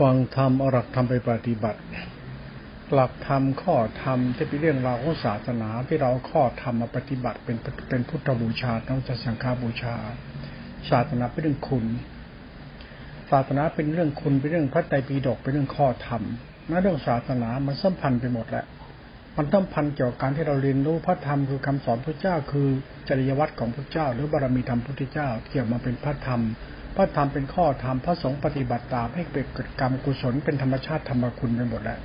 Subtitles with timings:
[0.00, 1.80] ฟังธรรมเอาหลักธรรมไปปฏิบัติ
[2.94, 7.56] หลักธรรมข้อธรรมที่เป็นเรื่องราวของศาสนาที่เราข้อธรรมมาปฏิบัติเป็น
[7.88, 9.94] เป็นพุทธบูชาต้องจะสังฆาบูชา
[10.90, 11.84] ศาสนาเป็นเรื่องคุณ
[13.30, 16.22] ศาสนาเป็นเรื่องคุณเป็นเรื่องพระไตรปิฎกเป็นเรื่องข้อธรรม
[16.70, 18.64] นั่นเรื่องศาสนามันสัมพันธ์ไปหมดแหละ
[19.36, 22.68] มันต้องพันเกี่ยวกับการที่เราเรียนรู้พระธรรมคือคำสอนพระเจ้า คือ
[23.08, 26.42] จริยวัตรของพระเจ้า หรือบารมีธรรมพุทธเจ้า เกี่ยวมาเป็นพระธรรม
[26.96, 32.00] พระธรรมเป็นข้อธรรมพระสงฆ์ปฏิบัติตามให้เกิดกรรมกุศลเป็นธรรมชาติธรรมคุณไปหมดแล้ว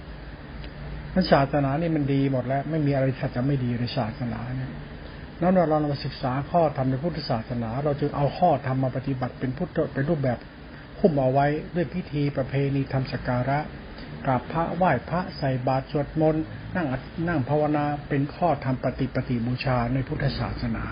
[1.31, 4.71] ศาสนานี่มันดีหมดแล้ว ไม่มีอะไรที่จะไม่ดีในศาสนาเนี่ย
[5.41, 10.38] นั้นเราเรามาศึกษาข้อธรรมในพุทธศาสนา เราจึงเอาข้อธรรมมาปฏิบัติเป็นพุทธเป็นรูปแบบ
[10.99, 13.59] คุ้มเอาไว้ด้วยพิธีประเพณีทำสการะ
[14.25, 16.44] กราบพระไหว้พระใส่บาตรสวดมนต์
[16.75, 16.88] นั่ง
[17.27, 20.83] นั่งภาวนาเป็นข้อธรรมปฏิปฏิบูชาในพุทธศาสนา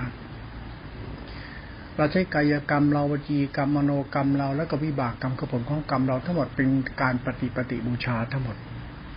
[1.97, 6.67] เราใช้กายกรรมเราวจีกรรมมโนกรรมเรา แล้วก็วิบากกรรมกผลของกรรมเราทั้งหมดเป็น
[7.01, 8.57] การปฏิปฏิบูชาทั้งหมด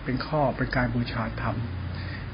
[0.05, 1.57] เป็นข้อเป็นการบูชาธรรม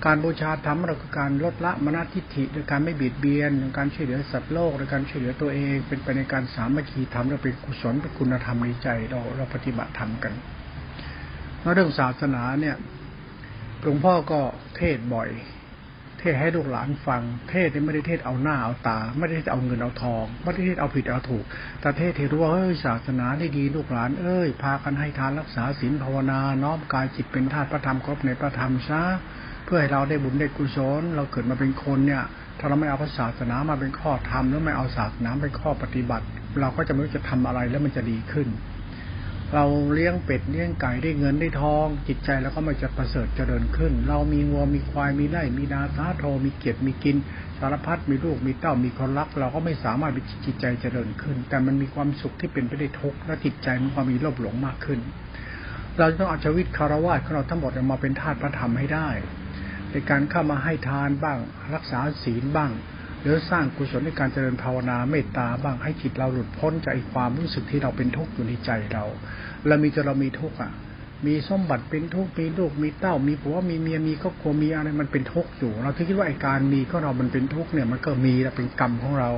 [0.05, 10.33] การบูชาธรรมเราคือการลดละมณทิฏฐิโดยการไม่เบียดเบียนโดยการช่วยเหลือสัตว์โลกโดยการช่วยเหลือตัวเองเป็นไปในการสามัคคีธรรมเราเป็นกุศลเป็นคุณธรรมในใจเราเราปฏิบัติธรรมกัน
[11.61, 12.77] แล้วเรื่องศาสนาเนี่ย
[13.83, 14.41] หลวงพ่อก็
[14.77, 15.29] เทศบ่อย
[16.23, 21.45] เทศให้ลูกหลานฟัง เทศนี่ไม่ได้เทศเอาหน้าเอาตา ไม่ได้เทศเอาเงินเอาทอง ไม่ได้เทศเอาผิดเอาถูก
[21.81, 29.03] แต่เทศให้รู้ว่าเฮ้ยศาสนาได้ดีลูกหลานเอ้ยพากันให้ทานรักษาศีลภาวนาน้อมกายจิตเป็นธาตุพระธรรมครบในพระธรรมซะ
[29.65, 32.23] เพื่อให้เราได้บุญได้กุศลเราเกิดมาเป็นคนเนี่ย
[32.59, 36.27] ถ้าเราไม่เอาพระศาสนามาเป็นข้อธรรมหรือไม่เอาศาสนาเป็นข้อปฏิบัติ
[36.61, 38.49] เราก็จะไม่รู้จะทำอะไรแล้วมันจะดีขึ้น
[39.55, 39.65] เรา
[39.95, 47.17] เลี้ยงเป็ดเลี้ยงไก่ได้เงินได้ทอง จิตใจแล้วก็มันจะประเสริฐเจริญขึ้น เรามีวัวมีควายมีไร่มีนาสาโทมีเกียรติมีกิน
[47.59, 50.13] สารพัดมีลูกมีเต้ามีคนรัก เราก็ไม่สามารถ
[50.45, 55.01] จิตใจเจริญขึ้น แต่มันมีความสุขที่เป็นไปได้ทุกข์และจิตใจมันความมีโลภหลงมากขึ้น
[55.99, 59.09] เราจะต้องเอาชีวิตคารวะของเราทั้งหมดมาเป็นธาตุพระธรรมให้ได้
[59.91, 61.39] ในการเข้ามาให้ทานบ้าง
[61.75, 62.71] รักษาศีลบ้าง
[63.23, 69.05] หรือสร้างกุศลในการเจริญภาวนาเมตตาบ้างให้จิตเราหลุดพ้นจากความรู้สึกที่เราเป็นทุกข์อยู่ในใจเรา
[69.67, 70.73] เรามีจะเรามีทุกข์อะ
[71.27, 79.31] มีสมบัติเป็นทุกข์มีลูกมีเต้า มีผัวมีเมียมีครอบครัวมีอะไรมันเป็นทุกข์อยู่ เราคิดว่าไอการมีก็เรามันเป็นทุกข์เนี่ยมันก็มีแล้วเป็นกรรมของเรา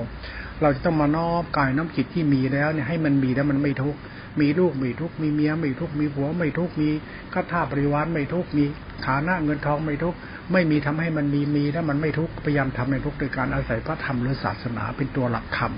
[0.63, 3.99] เราจะต้องมานอบกายน้ำจิตที่มีแล้วเนี่ยให้มันมีแล้วมันไม่ทุกข์
[4.41, 6.91] มีลูกไม่ทุกข์มีเมียไม่ทุกข์มีผัวไม่ทุกข์มี
[7.33, 8.65] ข้าทาบริวารไม่ทุกข์มี
[9.07, 10.19] ฐานะเงินทองไม่ทุกข์
[10.53, 15.73] ไม่มีทำให้มันมีมีแล้วมันไม่ทุกข์พยายามทำให้ทุกข์โดยการอาศัยพระธรรมหรือศาสนาเป็นตัวหลักธรรม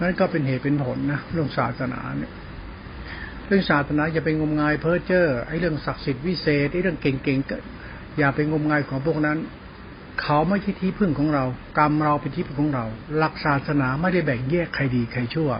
[0.00, 2.32] นั่นก็เป็นเหตุเป็นผลนะเรื่องศาสนาเนี่ย
[3.46, 7.56] เรื่องศาสนาอย่าไปงมงายเพ้อเจ้อไอ้เรื่องศักดิ์สิทธิ์วิเศษไอ้เรื่องเก่งๆก็
[8.18, 9.38] อย่าไปงมงายของพวกนั้น
[10.22, 11.44] เขาไม่ใช่ที่พึ่งของเรา
[11.78, 12.84] กรรมเราเป็นที่พึ่งของเรา
[13.18, 15.50] หลักศาสนาไม่ได้แบ่งแยกใครดีใครชั่ว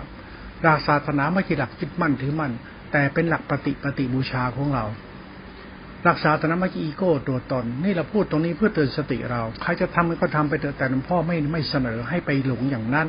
[0.62, 2.52] หลักศาสนาไม่ใช่หลักยึดมั่นถือมั่น
[2.92, 4.84] แต่เป็นหลักปฏิปฏิบูชาของเรา
[6.04, 13.08] หลักศาสนาไม่ใช่อีโก้ตัวตน นี่เราพูดตรงนี้เพื่อเตือนสติเรา ใครจะทำก็ทำไปเถอะแต่หลวงพ่อไม่ไม่เสนอให้ไปหลงอย่างนั้น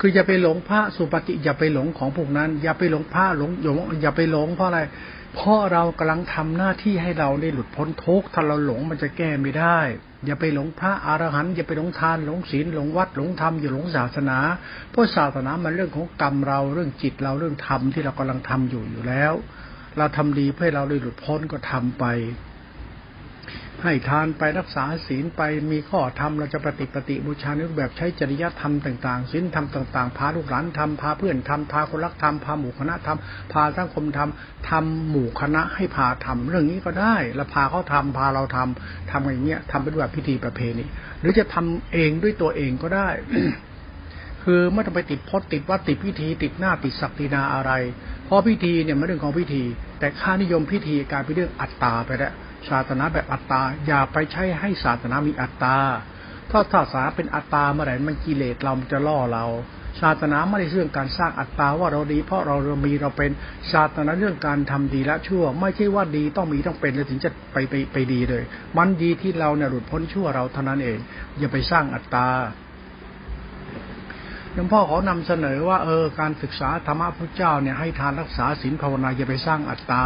[0.00, 4.80] คืออย่าไปหลงพระสุปฏิอย่าไปหลงของพวกนั้น อย่าไปหลงพระหลงหลงอย่าไปหลงเพราะอะไร
[5.34, 9.78] เพราะเรากำลังทำหน้าที่ให้เราได้หลุดพ้นทุกข์ถ้าเราหลงมันจะแก้ไม่ได้
[10.26, 14.38] อย่าไปหลงพระอรหันต์อย่าไปหลงทานหลงศีลหลงวัดหลงธรรมอย่าหลงศาสนา
[14.90, 19.34] เพราะศาสนามันเรื่องของกรรมเราเรื่องจิตเราเรื่องธรรมที่เรากำลังทำอยู่อยู่แล้ว
[19.98, 22.06] เราทำดีเพื่อเราได้หลุดพ้นก็ทำไป
[23.82, 25.42] ให้ทานไปรักษาศีลไป
[25.72, 40.84] มีข้อธรรมเราจะปฏิปฏิบูชาในรูปแบบใช้จริยธรรมต่างๆศีลธรรมต่างๆ พาลูกหลานทำพาเพื่อนทำพาคนรักทำพาหมู่คณะทำพาสังคมทำทำหมู่คณะให้พาทำเรื่องนี้ก็ได้แล้วพาเขาทำพาเราทำทำอย่างเงี้ยทำเป็นแบบพิธีประเพณี
[41.20, 43.08] หรือจะทำเองด้วยตัวเองก็ได้
[44.46, 47.72] คือไม่ต้องไปติดพจน์ติดวัดติดพิธีติดหน้าติดศักดินาอะไร
[48.32, 49.64] ราะพิธีเนี่ยมันเรื่องของพิธี
[49.98, 52.32] แต่ค่านิยมพิธีการเป็นเรื่องอัตตาไปแล้ว
[52.70, 55.76] ศาสนาแบบอัตตาอย่าไปใช้ให้ศาสนามีอัตตา
[56.50, 59.46] ถ้าศาสนาเป็นอัตตาเมื่อไหร่มันกิเลสเราจะล่อเรา
[60.00, 63.30] ศาสนาไม่ได้เรื่องการสร้างอัตตาว่าเราดี เพราะเราเรามีเราเป็น
[63.72, 68.42] ศาสนาเรื่องการทำดีและชั่ว ไม่ใช่ว่าดีต้องมีต้องเป็นแล้วถึงจะไปไปไปดีเลย
[68.78, 70.98] มันดีที่เราเนี่ยหลุดพ้นชั่วเราเท่านั้นเอง
[71.38, 72.26] อย่าไปสร้างอัตตา
[74.54, 80.04] หลวงพ่อขอนำเสนอว่าเออการศึกษาธรรมะพุทธเจ้าเนี่ยให้ทานรักษาศีลภาวนาอย่าไปสร้างอัตตา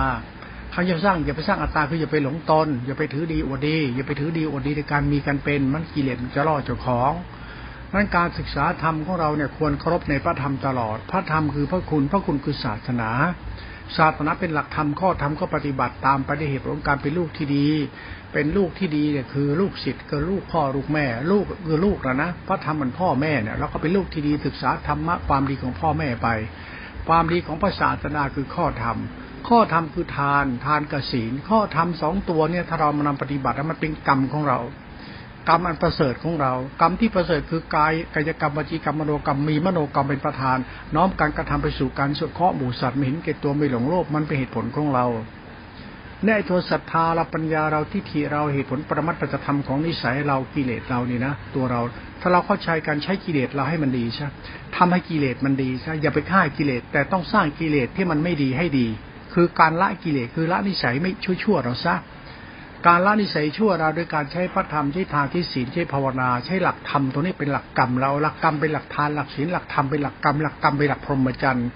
[0.73, 7.13] เขาจะสร้างอย่าไปสร้างอัตตาคืออย่าไปหลงตนอย่าไปถือดีอวดดี อย่าไปถือดีอวดดีในการมีการเป็นมันกิเลสจะล่อเจ้าของ
[7.93, 13.11] นั้นการศึกษาธรรมของเราเนี่ยควรเคารพในพระธรรมตลอด พระธรรมคือพระคุณ พระคุณคือศาสนา
[13.97, 17.69] ศาสนาเป็นหลักธรรมข้อธรรมก็ปฏิบัติตามไปได้เหตุของการเป็นลูกที่ดี
[18.33, 26.29] เป็นลูกที่ดีเนี่ยคือลูกศิษย์คือลูกพ่อลูกแม่ ลูกคือลูกนะนะพระธรรมมันพ่อแม่เนี่ยเราก็เป็นลูกที่ดีศึกษาธรรมะความดีของพ่อแม่ไป
[27.09, 28.97] ความดีของพระศาสนาคือข้อธรรม
[29.49, 34.59] ข้อธรรมคือทานทานกศีลข้อธรรมสองตัวเนี่ยถ้าเรามานำปฏิบัติแล้วมันเป็นกรรมของเรา
[35.49, 40.59] กรรมอันประเสริฐของเรา กรรมที่ประเสริฐคือกายกายกรรมวจีกรรมมโนกรรมมีมโนกรรมเป็นประธาน
[40.95, 45.07] น้อมการกระทำไปสู่การสุขเคาะหมู่สัตว์ไม่เห็นเกตตัวไม่หลงโลภมันเป็นเหตุผลของเรา
[46.27, 51.81] ในตัวศรัทธาเราปัญญาเราทิฏฐิเราเหตุผลประมัตถธรรมของนิสัยเรากิเลสเรานี่นะตัวเรา
[52.21, 54.27] ถ้าเราเข้าใจการใช้กิเลสเราให้มันดีใช่
[54.77, 58.87] ทำให้กิเลสมันดีใช่อย่าไปฆ่ากิเลสแต่ต้องสร้างกิเลสที่มันไม่ดีให้ดี
[59.35, 61.95] คือการละกิเลสคือละนิสัยไม่ชั่วชั่วเราซะ
[62.87, 71.69] การละนิสัยชั่วเราโดยการใช้พระธรรมใช้ทานที่ศีลใช้ภาวนาใช้หลักธรรมตัวนี้เป็นหลักกรรมเราหลักกรรมเป็นหลักทานหลักศีลหลักธรรมเป็นหลักกรรมหลักกรรมเป็นหลักพรหมจรรย์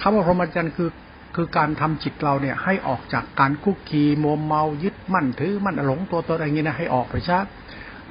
[0.00, 0.90] คำว่าพรหมจรรย์คือ
[1.36, 7.38] คือการทำจิตเราเนี่ยให้ออกจากการคุกคีมัวเมายึดมั่นถือมั่นหลงตัวตนอะไรเงี้ยนะให้ออกไปซะ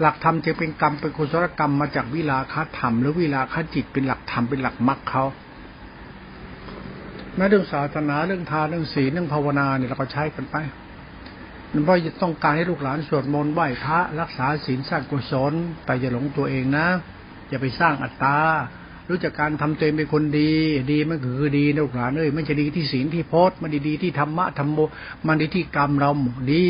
[0.01, 5.24] หลักธรรมจะเป็นกรรมเป็นกุศลกรรมมาจากวิลาคธรรมหรือวิลาคจิตเป็นหลักธรรมเป็นหลักมรรคเขา
[7.36, 10.56] แม้เรื่องศาสนาเรื่องทานเรื่องศีลเรื่องภาวนาเนี่ยเราก็ใช้กันไป
[11.69, 15.54] เพราะต้องการให้ลูกหลานสวดมนต์ไหว้พระรักษาศีลสร้างกุศล
[15.86, 16.88] แต่อย่าหลงตัวเองนะ
[17.50, 18.38] อย่าไปสร้างอัตตา
[19.10, 20.51] รู้จักการทำตัวเองเป็นคนดี
[20.92, 24.80] ดีมันคือดีนะลูกหลานเอ้ยไม่ใช่ดีที่ศีลที่โพจน์มันดีที่ธรรมะธรรมโม
[25.27, 26.12] มันดีที่กรรมเรา
[26.54, 26.68] ดี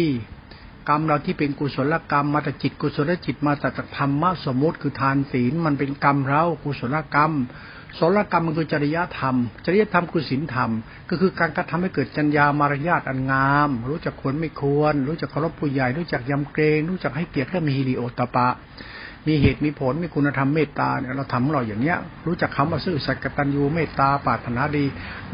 [0.89, 7.31] กรรมเราที่เป็นกุศลกรรมมาจากจิตกุศลจิตมาจากธรรมะสมมติคือทานศีลมันเป็นกรรมเรากุศลกรรม
[7.97, 10.71] ศลกรรมมันคือจริยธรรม จริยธรรมคือศีลธรรม
[11.09, 18.47] ก็คือการกระทำให้เกิดจัญญามารยาทอันงาม รู้จักควรไม่ควร รู้จักเคารพผู้ใหญ่ รู้จักยำเกรง รู้จักให้เกียรติและมีฮิริโอตปะ
[19.27, 21.97] มีเหตุมีผลมีคุณธรรมเมตตาเนี่ยเราทำเราอย่างเนี้ย
[22.27, 24.85] รู้จักคำว่าซื่อสัตย์กตัญญูเมตตาปรารถนาดี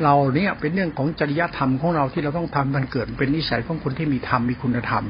[0.04, 5.04] เราเนี่ยเป็นเรื่องของจริยธรรมของเราที่เราต้องทำมันเกิดเป็นนิสัยของคนที่มีธรรมมีคุณธรรม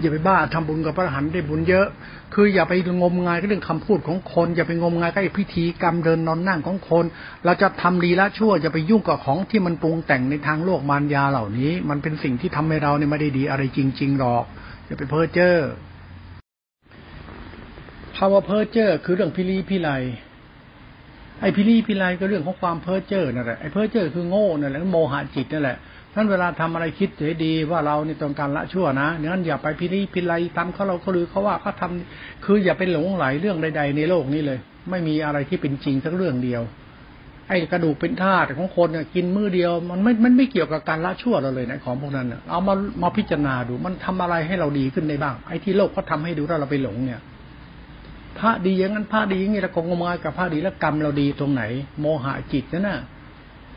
[0.00, 1.86] อย่าไปบ้าทำบุญกับพระหันต์ได้บุญเยอะ
[2.34, 7.04] คืออย่าไปงมงายกับเรื่องคำพูดของคน อย่าไปงมงายกับพิธีกรรมเดินนอนนั่งของคน
[7.44, 14.44] เราจะทำดีละชั่วอย่าไปยุ่งกับของที่มันปรุงแต่งในทางโลกมารยาเหล่านี้ มันเป็นสิ่งที่ทำให้เราเนี่ยไม่ได้ดีอะไรจริงๆหรอก
[14.86, 15.56] อย่าไปเพ้อเจ้อ
[18.16, 19.90] ภาวะเพ้อเจ้อคือเรื่องพิลีพิไล
[21.40, 25.76] ไอ้พิลีพิไลก็เรื่องของความเพ้อเจ้อนั่นแหละไอ้เพ้อเจ้อคือโง่นั่นแหละโมหะจิตนั่นแหละ
[26.14, 31.90] ท่านเวลาทำอะไรคิดเสียดีว่าเรานี่ต้องการละชั่วนะนั้นอย่าไปพิลีพิไลทำเขาเราเขาลือเขาว่าเขาทา
[32.44, 34.58] คืออย่าไปหลงไหลเรื่องใด ๆ ในโลกนี้เลย
[34.90, 36.62] ไม่มีอะไรที่เป็นจริงสักเรื่องเดียว
[37.48, 47.20] ไอ้กระดูกเป็นธาตุของคนเนี่ยกินมื้อเดียว มันไม่มันไม่เกี่ยวกับการละชั่วเราเลยนะของพวกนั้นเอามามาพิจารณาดูมันทำอะไรให้เราดีขึ้นได้บ้าง ไอ้ที่โลกเขาทาให้ดูถ้าเราไปหลงเนี่ย
[48.38, 51.62] พระดีอย่างนั้นพระดีอย่างนี้เราคงงมายกับพระดีแล้วกรรมเราดีตรงไหน
[52.00, 52.98] โมหะจิตนั่นน่ะ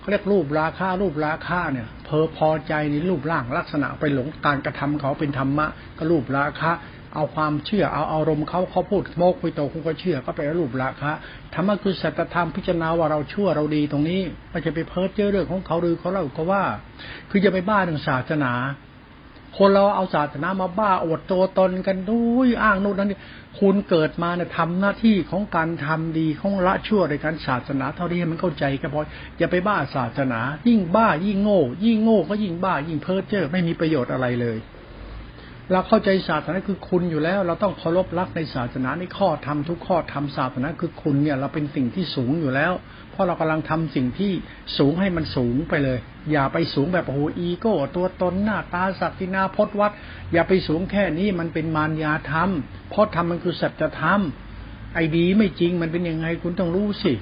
[0.05, 5.67] เขาเรียกรูปราคารูปราคาเนี่ยเพอพอใจในรูปร่างลักษณะไปหลงการกระทำเขาเป็นธรรมะ
[5.97, 6.71] ก็รูปราคา
[7.15, 11.11] เอาความเชื่อเอาอารมณ์เขาเขาพูดโมกไปโตคุณก็เชื่อก็ไปรูปราคา
[11.53, 14.21] ธรรมะคือสัจธรรมพิจารณาว่าเราชั่วเราดีตรงนี้
[14.51, 16.63] ไม่ใช่ไปเพ้อเจ้อเรื่องของเขาหรือเขาเล่าก็ว่า
[17.29, 18.53] คือจะไปบ้าถึงศาสนา
[19.57, 23.19] คนเราเอาศาสนามาบ้าอวดตัวตนกันด้วยอ้างโน่นนั่นนี่
[23.59, 29.01] คุณเกิดมาเนี่ยทำหน้าที่ของการทำดีของละชั่วในการศาสนาเท่าที่มันเข้าใจก็พอ
[29.39, 34.57] อย่าไปบ้าศาสนา ยิ่งบ้ายิ่งโง่ ยิ่งโง่ก็ยิ่งบ้า ยิ่งเพ้อเจ้อไม่มีประโยชน์อะไรเลย
[35.71, 42.73] เราเข้าใจศาสนาคือคุณอยู่แล้ว เราต้องเคารพรักในศาสนาในข้อธรรมทุกข้อธรรมศาสนาคือคุณเนี่ย เราเป็นสิ่งที่สูงอยู่แล้ว
[43.15, 44.31] เพราะเรากำลังทำสิ่งที่
[44.77, 45.99] สูงให้มันสูงไปเลย
[46.31, 49.91] อย่าไปสูงแบบโอ้โหอีโก้ ตัวตนหน้าตาศักดินาพจวัด
[50.33, 52.49] อย่าไปสูงแค่นี้มันเป็นมารยาธรรม
[52.89, 54.21] เพราะธรรมมันคือสัจธรรม
[54.93, 57.13] ไอ้ดีไม่จริงมันเป็นยังไงคุณต้องรู้สิ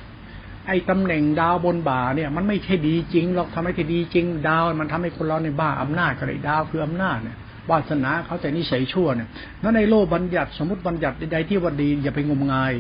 [0.68, 7.38] ไอ้ตำแหน่งดาวบนบ่าเนี่ย มันไม่ใช่ดีจริงหรอกทำให้ที่ดีจริง ดาวมันทำให้คนเราในบ้าอำนาจก็เลยดาวคืออำนาจเนี่ย
[7.70, 9.30] วาสนาเขาแต่นิสัยชั่วเนี่ย
[9.62, 12.74] นั่นในโลกบัญญัติสมมติบัญญัติใดๆที่ว่าดีอย่าไปงมงาย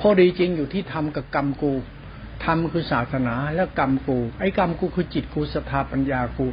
[0.00, 1.74] พอดีจริงอยู่ที่ทำกับกรรมกู
[2.44, 6.46] ทำคือศาสนาแล้วกรรมกู ไอ้กรรมกูคือจิตกูศรัทธาปัญญากู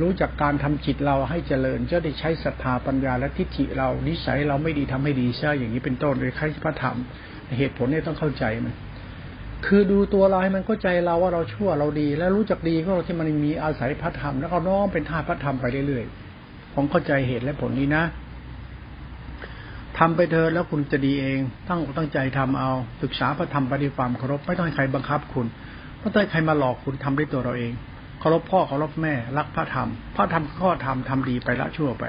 [0.00, 6.96] รู้จักการทำจิตเราให้เจริญจะได้ใช้ศรัทธาปัญญาและทิฏฐิเรานิสัยเราไม่ดีทำให้ดีใช่อย่างนี้เป็นต้นโดยใครพระธรรม
[7.58, 8.74] เหตุผลเนี่ยต้องเข้าใจมัน
[9.66, 18.04] คือดูตัวเราให้มันเข้าใจเราว่าเราชั่วเราดี แล้วรู้จักดีก็ที่มันมีอาศัยพระธรรมแล้วก็น้อมเป็นธาพระธรรมไปเรื่อยๆผมเข้าใจเหตุและผลนี้นะ
[19.98, 21.38] ทำไปเธอแล้วคุณจะดีเอง
[21.68, 22.70] ตั้งตั้งใจทำเอา
[23.02, 25.46] ศึกษาพระธรรมปฏิความเคารพไม่ต้องให้ใครบังคับคุณ
[26.00, 27.72] ไม่ต้องให้ใครมาหลอกคุณทำด้วยตัวเราเอง
[28.20, 32.04] เคารพพ่อเคารพแม่รักพระธรรม พระธรรมข้อธรรมทำดีไปละชั่วไป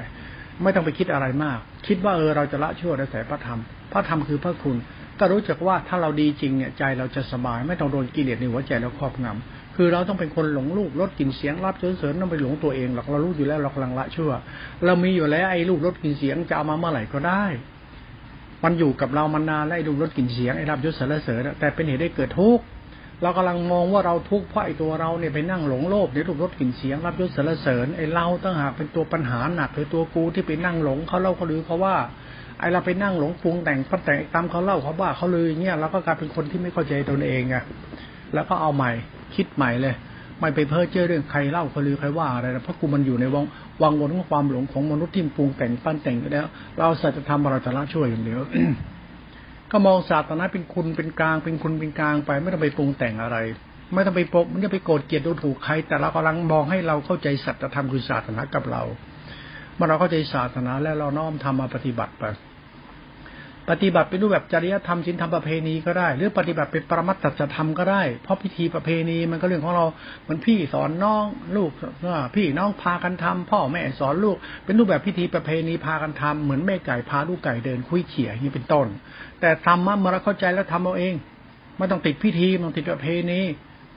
[0.62, 3.60] ไม่ต้องไปคิดอะไรมาก คิดว่าเออเราจะละชั่วในสายพระธรรม
[3.92, 4.76] พระธรรมคือพระคุณ
[5.18, 14.30] ก็รู้จักว่าถ้าเราดีจริงเนี่ยใจเราจะสบาย ไม่ต้องโดนกิเลสในหัวใจเราครอบงำคือเราต้องเป็นคนหลงลูกลดกลิ่นเสียงรับเสริญต้องไปหลงตัวเองหรอกเรารู้อยู่แล้วเรากำลังละชั่ว
[14.84, 17.44] เรามีอยู่แล้วไอ้ลูกลดกลิ่นเสียงจะเอามาเมื่อไหร่ก็ได้
[18.64, 22.64] มันอยู่กับเรามานานแล้วไอ้ดูรสกลิ่นเสียงไอ้รับยศสารเสริญแต่เป็นเหตุได้เกิดทุกข์
[23.22, 31.96] เรากำลังมองว่าเราทุกข์เพราะไอ้ตัวเราเนี่ยไปนั่งหลงโลภในรูปรสกลิ่นเสียงรับยศสรรเสริญไอ้เราตั้งหากเป็นตัวปัญหาหนักคือตัวกูที่ไปนั่งหลงเขาเล่าเขาลือเขาว่า
[32.60, 37.56] ไอ้เราไปนั่งหลงปรุงแต่งพัดแต่งตามเขาเล่าเขาว่าเขาลืออย่างเงี้ยเราก็กลายเป็นคนที่ไม่เข้าใจตนเองไง
[38.34, 38.90] แล้วก็เอาใหม่
[39.34, 39.94] คิดใหม่เลย
[40.38, 43.44] ไม่ไปเพ้อเจ้อเรื่องใครเล่าเขาลือใครว่าอะไรนะเพราะกูมันอยู่ในวง
[43.82, 46.46] วังวนของความหลงของมนุษย์ที่ปรุงแต่งปั้นแต่งแล้ว
[46.78, 48.40] เราสัจธรรมเราจะละช่วยอย่างเดียว
[49.70, 53.36] ก็มองศาสนาเป็นคุณเป็นกลาง เป็นคุณเป็นกลางไป ไม่ต้องไปปรุงแต่งอะไร
[53.94, 58.82] ไม่ต้องไปปกมันจะไปโกรธเกลียดดูถูกใคร แต่เรากำลังมองให้เราเข้าใจสัจธรรมคือศาสนากับเรา
[59.74, 62.24] เมื่อเราเข้าใจศาสนาแล้วเราน้อมทำมาปฏิบัติไป
[63.68, 67.24] ปฏิบัติเป็นรูปแบบจริยธรรมศีลธรรมประเพณีก็ได้ หรือปฏิบัติเป็นปรมัตถ
[67.54, 69.86] ธรรมก็ได้ เพราะพิธีประเพณีมันก็เรื่องของเรา
[70.22, 71.24] เหมือนพี่สอนน้อง
[71.56, 71.70] ลูก
[72.34, 78.86] พี่น้องพากันทำพ่อแม่สอนลูก เป็นรูปแบบพิธีประเพณีพากันทำเหมือนแม่ไก่พาลูกไก่เดินคุยเขี่ยอย่างนี้เป็นต้น
[79.40, 81.14] แต่ธรรมะเมื่อเราเข้าใจแล้วทำเอาเอง
[81.78, 83.40] ไม่ต้องติดพิธีไม่ต้องติดประเพณี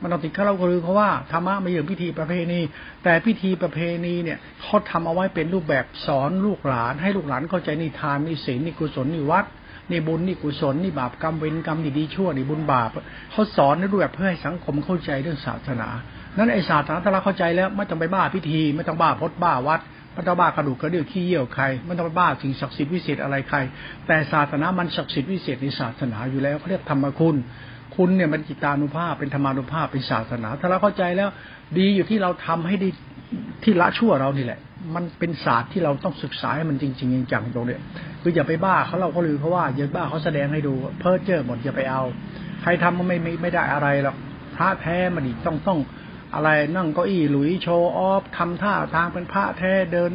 [0.03, 2.61] มันต้องติดข้าเราคือเขาะว่าธรรมะไม่อยู่พิธีประเพณี
[3.03, 9.45] แต่พิธีประเพณีเนี่ยเขาทำเอาไว้เป็นรูปแบบสอนลูกหลาน ให้ลูกหลานเข้าใจนิทานนิศีลนิกุศลนิวัด
[9.89, 12.89] นี่บุญนี่กุศลนี่บาปกรรมเวรกรรมนี่ดีชั่วนี่บุญบาป
[13.31, 15.89] เขาสอนในรูปแบบเพื่อให้สังคมเข้าใจเรื่องศาสนา
[16.37, 19.81] นั้นไอศาสนาถ้าเราเข้าใจแล้วไม่ต้องไปบ้าพิธีไม่ต้องบ้าพดบ้าวัด
[20.13, 23.57] ไม่ต้องบ้ากระดูกกระเดื่องขี้เยี่ยวใครไม่ต้องไปบ้าสิ่งศักดิ์สิทธิ์วิเศษอะไรใคร
[24.07, 27.35] แต่ศาสนามันศักดิ์สิทธิ์วิเศษในศาสนาอยู่แล้วเขาเรียกธรรมคุณ
[27.95, 31.29] คุณเนี่ยมันจิตานุภาพเป็นธรรมานุภาพเป็นศาสนา ถ้าเราเข้าใจแล้ว
[31.77, 32.89] ดีอยู่ที่เราทำให้ดี
[33.63, 34.59] ที่ละชั่วเรานี่แหละ
[34.95, 37.81] มันเป็นศาสตร์ที่เราต้องศึกษาให้มันจริงจริงจังตรงเนี้ย
[38.21, 42.03] คืออย่าไปบ้าเขาเราเขาลือเขาว่าอย่าบ้าเขาแสดงให้ดู เพ้อเจ้อหมดอย่าไปเอา
[42.61, 44.15] ใครทำก็ไม่ไม่ไม่ได้อะไรหรอก
[44.55, 45.79] พระแท้มันอีกต้องต้อง
[46.35, 50.11] อะไรนั่งเก้าอี้หลุยโชว์ออฟทำท่าทางเป็นพระแท้เดิน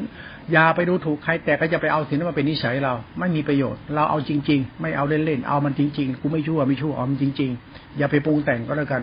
[0.52, 9.02] อย่าไปดูถูกใคร แต่ก็จะไปเอาสิ่งนั้นมาเป็นนิสัยเรา ไม่มีประโยชน์ เราเอาจริง ๆ ไม่เอาเล่นๆ เอามันจริงๆ กูไม่ชั่วไม่ชั่วเอามันจริง ๆ อย่าไปปรุงแต่งก็แล้วกัน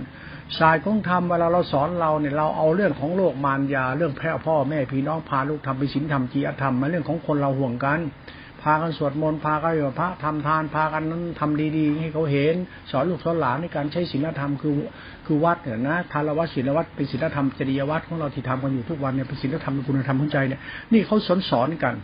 [0.59, 7.99] สายของธรรมเวลาเราสอนเราเนี่ยเราเอาเรื่องของโลกมารยาเรื่องแพ่พ่อแม่พี่น้องพาลูกทำไปศีลธรรมจีอธรรมมาเรื่องของคนเราห่วงกัน
[8.65, 12.55] พากันสวดมนต์พากันอยู่พระทำทานพากันนั้นทำดีๆ ให้เขาเห็น
[12.91, 14.73] สอนลูกสอนหลานในการใช้ศีลธรรมคือ
[15.25, 20.61] คือวัดเนี่ยนะทานวัดศีลวัดเป็นศีลธรรมจริยวัดของเราที่ทำกันอยู่ทุกวันเนี่ยเป็นศีลธรรมเป็นคุณธรรมของใจเนี่ย
[20.93, 21.95] นี่เขาสอนสอนกัน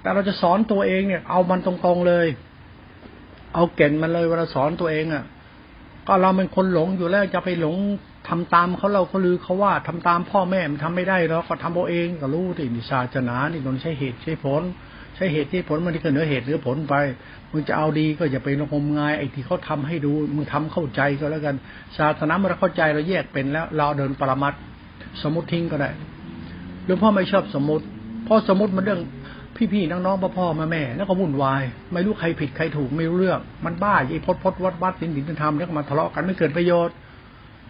[0.00, 2.26] แต่เราจะสอนตัวเองเนี่ย เอามันตรงๆเลย
[3.54, 5.24] เอาเก่นมันเลยเวลาสอนตัวเองอะ
[6.06, 7.76] ก็เราเป็นคนหลงอยู่แล้วจะไปหลง
[8.28, 14.62] ทำตามเขาเราเขาลือเขาว่าทำตามพ่อแม่มันทำไม่ได้เราก็ทำเอาเองก็รู้ที่นิศาสนานี่ต้องใช้เหตุใช้ผล
[15.18, 16.94] ใช้เหตุที่ผลมันที่เหนือเหตุหรือผลไป
[17.52, 21.54] มึงจะเอาดีก็อย่าไปงมงายไอ้ที่เขาทาให้ดูมึงทำเข้าใจก็แล้วกัน
[21.98, 24.54] ศาสนาเมื่อเราเข้าใจเราแยกเป็นแล้ว เราเดินปรมัต
[25.22, 25.90] สมมติทิ้งก็ได้
[26.84, 27.84] หรือพ่อไม่ชอบสมมติ
[28.24, 29.00] เพราะสมมติมันเรื่อง
[29.72, 36.94] พี่ๆน้องๆพ่อพ่อแม่แม่แล้วก็วุ่นวาย ไม่รู้ใครผิดใครถูกไม่รู้เรื่อง มันบ้าไอ้พดพดวัดวัดสินสินธรรมแล้วก็มาทะเลาะกันไม่เกิดประโยชน์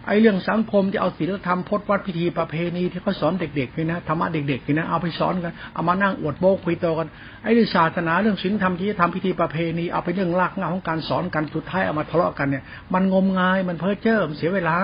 [0.09, 7.07] ไอ้เรื่องสังคมจะเอาศีลธรรมพจนวัดพิธีประเพณีที่เขาสอนเด็กๆนี่นะธรรมะเด็กๆนี่นะเอาไปสอนกันเอามานั่งอวดโบกคุยโตกัน
[7.43, 12.63] ไอ้เรื่องศาสนาเรื่องศีลธรรมที่จะทำพิธีประเพณีเอาไปเรื่องลากเงาของการสอนกันสุดท้ายเอามาทะเลาะกันเนี่ย
[12.93, 14.77] มันงมงายมันเพ้อเจ้อมเสียเวลา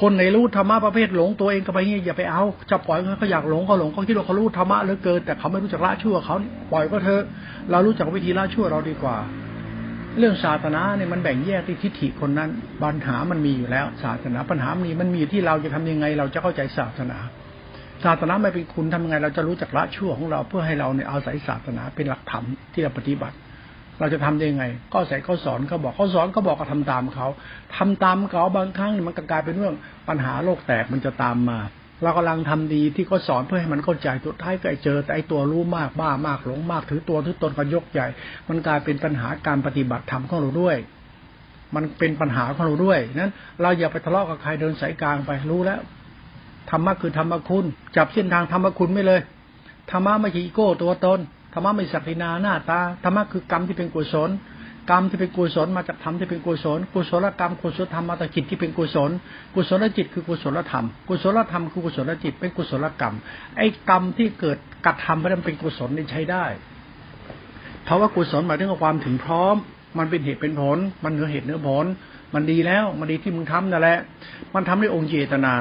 [0.00, 6.36] คนในรู้ธรรมะประเภทหลงตัวเองก็ไปเงี้ยอย่าไปเอาจะปล่อยเขาอยากหลงก็หลงเขาคิดว่าเขารู้ธรรมะเหลือเกินแต่เขาไม่รู้จักละชั่วเขา
[6.72, 7.22] ปล่อยก็เถอะ
[7.70, 9.16] เรารู้จักวิธีละชั่วเราดีกว่า
[10.16, 12.50] เรื่องศาสนาเนี่ยมันแบ่งแยกที่ทิฏฐิคนนั้น
[12.82, 17.18] ปัญหามันมีอยู่แล้ว ศาสนาปัญหามีมันมีที่เราจะทำยังไง เราจะเข้าใจศาสนา
[18.04, 23.36] ศาสนาไม่เป็นคุณทำยังไง เราจะรู้จักละชั่วของเราเพื่อให้เราเนี่ยอาศัยศาสนาเป็นหลักธรรมที่เราปฏิบัติ
[24.00, 27.26] เราจะทำยังไง ก็ใส่เขาสอนเขาบอกเขาสอนเขาบอกก็ทำตามเขา
[27.76, 29.74] ทำตามเขาบางครั้งมันกลายเป็นเรื่อง
[30.08, 31.58] ปัญหาโลกแตกมันจะตามมา
[32.02, 38.06] เรากำลังทำดีที่เขาสอนเพื่อให้มันเข้าใจตัวท้ายก็เจอแต่ไอตัวรู้มากบ้ามากหลงมากถือตัวถือตนก็ยกใหญ่
[38.48, 40.76] มันกลายเป็นปัญหาการปฏิบัติธรรมของเราด้วย
[41.74, 45.80] มันเป็นปัญหาของเราด้วยนั้น เราอย่าไปทะเลาะกับใครเดินสายกลางไปรู้แล้ว
[46.70, 47.64] ธรรมะคือธรรมะคุณ
[47.96, 49.20] จับเส้นทางธรรมะคุณไม่เลย
[49.90, 51.18] ธรรมะไม่ใช่อีโก้ตัวตน
[51.52, 54.30] ธรรมะไม่สักดินาหน้าตาธรรมะคือกรรมที่เป็นกุศล
[54.90, 59.10] กรรมที่เป็นกุศลมาจากธรรมที่เป็นกุศลกุศลกรรมกุศลธรรมมาจากจิตที่เป็นกุศล
[59.54, 63.14] กุศลจิตคือกุศลธรรม กุศลธรรมคือกุศลจิต เป็นกุศลกรรม
[63.56, 66.44] ไอ้กรรมที่เกิดกระทำไปนั้นเป็นกุศลนี่ใช้ได้
[67.84, 69.56] เพราะว่ากุศลหมายถึงความถึงพร้อม
[69.98, 71.86] มันเป็นเหตุเป็นผล มันเหนือเหตุเหนือผล
[72.34, 73.98] มันดีแล้ว มันดีที่มึงทำนั่นแหละ
[74.54, 75.54] มันทำด้วยองค์เจตนา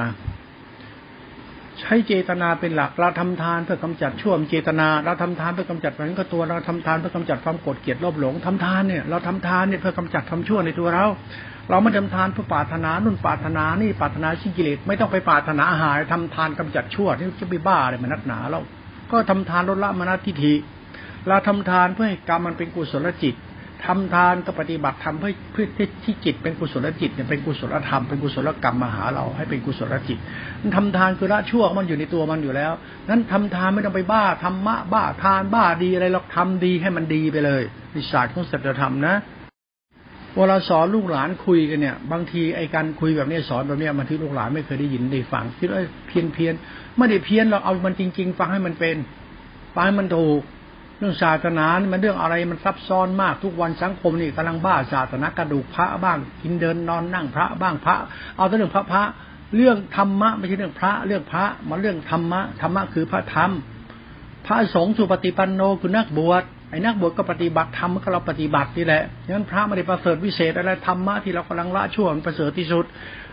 [1.79, 11.05] ใช้เจตนาเป็นหลักเราทำทานเพื่อกำจัดชั่วเจตนาเราทำทานเพื่อกำจัดฝันก็ตัวเราทำทานเพื่อกำจัดความโกรธเกลียดโลภหลงทำทานเนี่ยเราทำทานเนี่ยเพื่อกำจัดทำชั่วในตัวเรา
[11.69, 18.62] เราไม่ทำทานเพื่อปาถนานุ่นปาถนานี่ปาถนาชิกิเลสไม่ต้องไปปาถนาอาหารทำทานกำจัดชั่วนี่จะไปบ้าอะไรมันนักหนาเรา
[19.12, 20.53] ก็ทำทานลดละมนาทิฏฐิ
[21.27, 23.36] เราทำทานเพื่อให้กรรมมันเป็นกุศลจิต
[23.86, 25.65] ทำทานก็ปฏิบัติทำเพื่อเพื่อ
[26.03, 30.17] ที่จิตเป็นกุศลจิตเนี่ยเป็นกุศลธรรมเป็นกุศลกรรมมาหาเราให้เป็นกุศลจิต
[30.62, 32.72] มันทำทานคือละชั่วมันอยู่ในตัวมันอยู่แล้ว
[33.10, 37.62] นั้นทำทานไม่ต้องไปบ้าธรรมะบ้าทานบ้าดีอะไรเราทำดีให้มันดีไปเลย
[37.96, 39.15] วิศาสตร์ของศัจธรรมนะ
[40.36, 46.53] เวลาสอนลูกหลานคุยกันเนี่ย บางทีไอ้การคุยแบบนี้สอนแบบนี้บางทีลูกหลานไม่เคยได้ยินได้ฟังคิดว่าเพี้ยนเพี้ยน
[46.98, 48.98] ไม่ได้เพี้ยนเราเอามันจริง ๆ ฟังให้มันเป็น
[49.75, 50.41] ฟังให้มันถูก
[50.98, 57.96] เรื่องศาสนานี่มันเรื่องอะไรมันซับซ้อนมากทุกวันสังคมนี่กำลังบ้าศาสนากระดูกพระบ้างกินเดินนอนนั่งพระบ้างพระ
[58.38, 59.04] เอาแต่เรื่องพระพระ
[59.56, 63.51] เรื่องธรรมะไม่ใช่เรื่องพระ เรื่องพระมาเรื่องธรรมะธรรมะคือพระธรรม
[64.46, 72.86] พระสงฆ์สุปฏิปันโนคือนักบวชไอ้นักบวชก็ปฏิบัติธรรมก็เราปฏิบัตินี่แหละงั้นพระไม่ได้ประเสริฐวิเศษอะไรธรรมะที่เรากำลังละชั่วมันประเสริฐที่สุด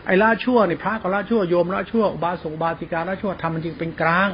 [0.07, 4.29] ไอ้ละชั่วนี่พระก็ละชั่วโยมละชั่วบาสงบาติการละชั่วทำมันจริงเป็นกลาง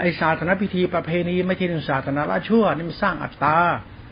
[0.00, 3.56] ไอศาสนาพิธีประเพณีไม่ใช่เรื่องศาสนาละชั่วนี่มันสร้างอัตตา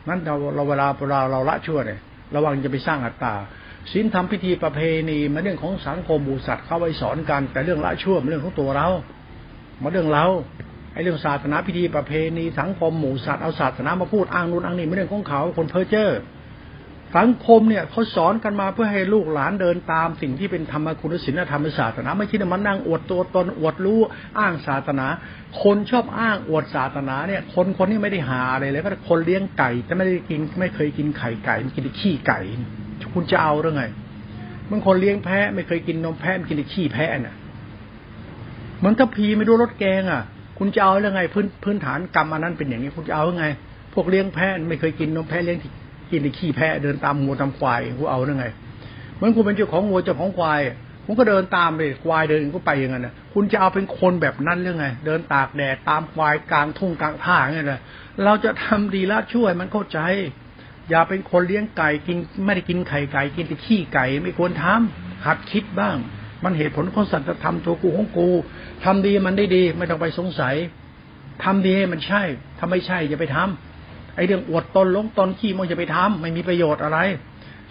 [0.09, 2.01] นั้นเราเราเวลาเราเราละชั่วเนี่ย
[2.35, 3.35] ระวังจะไปสร้างอัตตา
[3.93, 8.89] ศีลทำพิธีประเพณีมาเรื่องของสังคมบูสัตว์เข้าไว้สอนกัน แต่เรื่องละชั่วมันเรื่องของตัวเรา
[9.83, 10.27] มาเรื่องเรา
[10.93, 16.11] ไอเรื่องศาสนาพิธีประเพณีสังคมหมู่สัตว์เอาศาสนามาพูดอ้างนู่นอ้างนี่ไม่เรื่องของเขาคนเพ้อเจ้อ
[17.19, 24.01] สังคมเนี่ยเขาสอนกันมาเพื่อให้ลูกหลานเดินตามสิ่งที่เป็นธรรมคุณศิลธรรมศาสนา ไม่ใช่มานั่งอวดตัวตนอวดรู้
[24.39, 25.07] อ้างศาสนา
[25.63, 32.41] คนชอบอ้างอวดศาสนาเนี่ย คนคนนี้ไม่ได้หาอะไรเลยก็คนเลี้ยงไก่แต่ไม่ได้กินไม่เคยกินไข่ไก่มันกินขี้ไก่
[33.15, 33.85] คุณจะเอาหรือไง
[34.71, 37.37] มันคนเลี้ยงแพะไม่เคยกินนมแพะมันกินขี้แพะน่ะ
[38.83, 40.23] มันถ้าพีไม่รู้รสแกงอะ
[40.59, 43.47] คุณจะเอาเรื่องไงพื้นพื้นฐานกรรมอันนั้นเป็นอย่างนี้คุณจะเอาเรื่องไง
[43.95, 45.59] พวกเลี้ยงแพะไม่เคยกินนมแพะเลี้ยง
[46.13, 48.47] กินในขี้แพะเดินตามงูตามควายกูเอาได้ไง
[49.17, 50.61] เหมือนคุณเป็นเจ้าของงูเจ้าของควาย
[51.05, 57.81] ผมก็เดินตามเลยควายเดินก็ไปอย่างนั้นนะคุณจะเอาเป็นคนแบบนั้นหรือไง เดินตากแดดตามควายกลางทุ่งกลางท่าอย่างนี้นะ
[58.25, 59.99] เราจะทำดีละช่วยมันเข้าใจ
[60.91, 65.97] อย่าเป็นคนเลี้ยงไก่กินไม่ได้กินไข่ไก่กินแต่ขี้ไก่ไม่ควรทำหัดคิดบ้าง
[66.45, 68.29] มันเหตุผลของสัตว์ธรรมตัวกูของกู
[68.85, 70.55] ทำดีมันได้ดี ไม่ต้องไปสงสัย
[71.45, 72.23] ทำดีมันใช่
[72.59, 73.72] ถ้าไม่ใช่อย่าไปทำ
[74.15, 76.99] ไอเรื่องอวดตนลงตนขี้มันจะไปทำไม่มีประโยชน์อะไร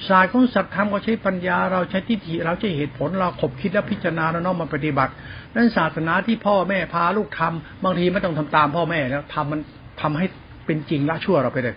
[0.07, 5.11] ศาสตร์ของสัตธรรมก็ใช้ปัญญาเราใช้ทิฏฐิเราใช้เหตุผลเราขบคิดและพิจารณาแล้วน้อมมาปฏิบัติ
[5.55, 9.59] นั่นศาสนาที่พ่อแม่พาลูกทำบางทีไม่ต้องทำตามพ่อแม่แล้วทำมัน
[10.01, 10.25] ทำให้
[10.65, 11.75] เป็นจริงละชั่วเราไปเลย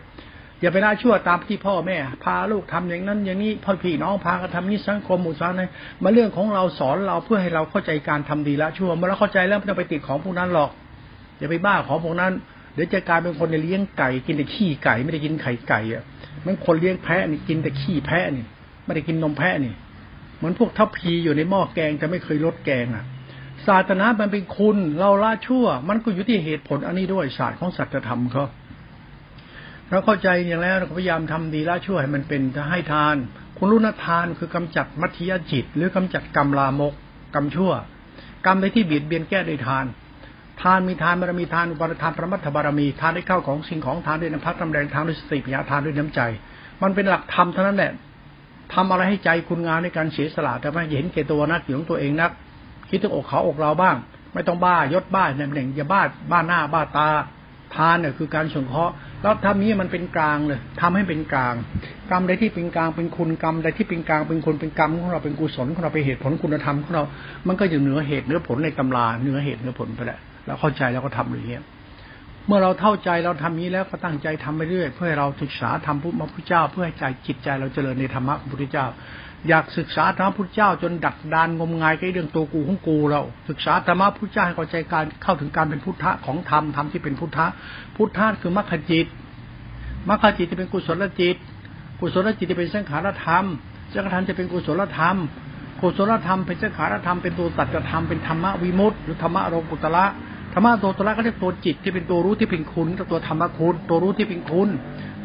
[0.61, 5.63] อย่าไปละชั่วตามที่พ่อแม่ พาลูกทำอย่างนั้น อย่างนี้พ่อพี่น้องพากันทำนี้สังคมหมู่สานใน
[6.03, 10.71] มาเรื่องของเราสอนเราเพื่อให้เราเข้าใจการทำดีละชั่วเมื่อเราเข้าใจแล้วไม่ต้องไปติดของพวกนั้นหรอก
[11.39, 12.33] อย่าไปบ้าของพวกนั้น
[12.75, 16.05] เดี๋ยวจะกลายเป็นคนเลี้ยงไก่ กินแต่ขี้ไก่ ไม่ได้กินไข่ไก่อะ
[16.45, 18.45] มันคนเลี้ยงแพะนี่กินแต่ขี้แพะนี่
[18.85, 19.75] ไม่ได้กินนมแพะนี่
[20.37, 23.05] เหมือนพวกทัพพีอยู่ในหม้อแกงจะไม่เคยลดแกงอะ
[23.67, 28.45] ศาสนามันเป็นคุณ เราละชั่ว มันก็อยู่ที่เหตุผลอันนี้ด้วยศาสตร์ของสัจธรรมเขา
[29.91, 33.17] เราเข้าใจอย่างแล้วเราพยายามทำดีละชั่วให้มันเป็นจะให้ทาน
[33.59, 36.95] คุณรู้นะทานคือกำจัดมัธยจิต หรือกำจัดกรรมลามก
[37.35, 37.73] กรรมชั่ว
[38.47, 39.85] กรรมในที่เบียดเบียนแก้ด้วยทาน
[40.63, 46.21] ทานมีทานบารมีทานอุปทานประมัตถบารมีทานได้เข้าของสิ่งของทานด้วยน้ำพักน้ำแรงทานด้วยสติปัญญาทานด้วยน้ำใจ
[46.83, 47.93] มันเป็นหลักธรรมเท่านั้นแหละ
[48.75, 52.31] ทำอะไรให้ใจคุณงานในการเสียสละแต่ไม่เห็นแก่ตัวนักหยงตัวเองนัก
[52.91, 53.97] คิดถึงอกเขาอกเราบ้าง
[54.35, 57.09] ไม่ต้องบ้ายศบ้าเนี่ยหนึ่งอย่าบ้าบ้าหน้าบ้าตา
[57.75, 61.55] ทานเนี่ยคือการสงเคราะห์แล้วทำนี้มันเป็นกลางเลยทำให้เป็นกลาง
[62.11, 67.03] กรรมใดที่เป็นกลางเป็นคุณกรรมใดที่เป็นกลางเป็นคนเป็นกรรมของเราเป็นกุศลของเราเป็นเหตุผลคุณธรรมของเรา
[67.47, 71.65] มันก็อยู่เหนือเหตุเหนือผลในตำราเหนือเหตุเหนือผลไปแหละ เราเข้าใจแล้วก็ทำอย่างเงี้ย
[72.47, 78.87] เมื่อเราเข้าใจเราทำนี้แล้วก็ตั้งใจทำไปเรื่อย เพื่อให้เราศึกษาธรรมพุทธพุทธเจ้า เพื่อให้ใจจิตใจเราเจริญในธรรมะพุทธเจ้า
[79.49, 87.47] อยากศึกษาธรรมพุทธเจ้า จนดักดานงมงายกับเรื่องตัวกูของกูเรา ศึกษาธรรมะพุทธเจ้าให้เข้าใจการเข้าถึงการเป็นพุทธะของธรรมธรรมที่เป็นพุทธะ
[87.97, 89.07] พุทธะคือมรรคจิต
[90.09, 91.37] มรรคจิตจะเป็นกุศลจิต
[92.01, 93.45] กุศลจิตจะเป็นสังขารธรรม
[93.93, 95.17] สังขารธรรมจะเป็นกุศลธรรม
[95.81, 100.05] กุศลธรรมเป็นสังขารธรรมเป็นตัวตัดธรรมเป็นธรรมะวิมุตติหรือธรรมะโลกุตละ
[100.55, 104.69] ธรรมะตัวตระก็เรียกตัวจิตที่เป็นตัวรู้ที่เป็นคุณกับตัวธรรมะคุณ ตัวรู้ที่เป็นคุณ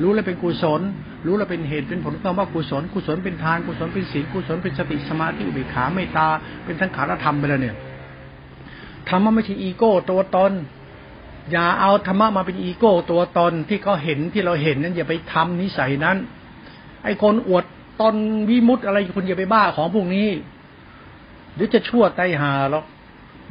[0.02, 0.82] รู้แล้วเป็นกุศล
[1.26, 6.28] รู้แล้วเป็นเหตุเป็นผลคำว่ากุศล กุศลเป็นทาน กุศลเป็นศีล กุศลเป็นสติสมาธิอุเบกขาเมตตา
[6.66, 7.76] เป็นทั้งขารธรรมไปแล้วเนี่ย
[9.10, 10.52] ธรรมะไม่ใช่อีโก้ตัวตน
[11.52, 16.18] อย่าเอาธรรมะมาเป็นอีโก้ตัวตนที่เขาเห็นที่เราเห็นนั้นอย่าไปทำนิสัยนั้น
[17.04, 17.66] ไอ้คนอวด
[18.02, 18.16] ตน
[18.50, 20.28] วิมุตอะไรคุณอย่าไปบ้าของพวกนี้
[21.56, 22.86] เดี๋ยวจะชั่วไตหาหรอก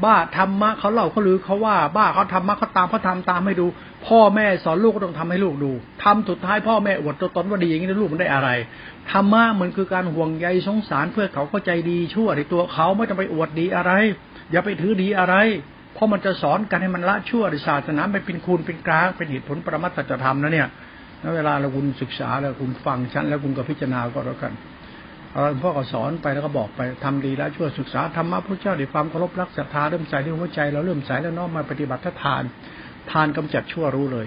[0.05, 3.67] บ้าธรรมะเขาเล่าเขาลือเขาว่า บ้าเขาธรรมะเขาตามเขาทำตามให้ดู
[4.07, 5.71] พ่อแม่สอนลูกก็ต้องทำให้ลูกดู
[6.05, 8.49] ทำสุดท้ายพ่อแม่อวดตัวตนว่าดีอย่างนี้ลูกมันได้อะไร
[9.11, 13.93] ธรรมะมันคือการห่วงใยสงสารเพื่อเขาเข้าใจดีชั่วในตัวเขาไม่ต้องไปอวดดีอะไร
[14.51, 15.35] อย่าไปถือดีอะไร
[15.95, 20.69] เพราะมันจะสอนกันให้มันละชั่วในศาสนาไปเป็นคุณเป็นกลางเป็นเหตุผลประมัตถธรรมนะเนี่ย
[21.21, 24.53] แล้วเวลาเราคุณศึกษาแล้วคุณฟังฉันแล้วคุณก็พิจารณาก็แล้วกัน
[25.61, 32.43] พ่อก็สอนไปแล้วก็บอกไปทำดีแล้วช่วยศึกษาธรรมะพระเจ้าด้วยความเคารพรักศรัทธาเริ่มใส่ที่หัวใจเราเริ่มใส่แล้วน้อมมาปฏิบัติทาน
[33.11, 34.27] ทานกำจัดชั่วรู้เลย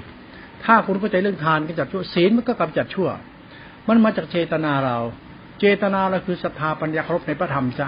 [0.63, 3.09] ถ้าคุณเข้าใจเรื่องทานกำจัดชั่วศีลมันก็กำจัดชั่ว
[3.87, 4.97] มันมาจากเจตนาเรา
[5.59, 7.87] เจตนาเราคือศรัทธาปัญญาเคารพในพระธรรมจ้ะ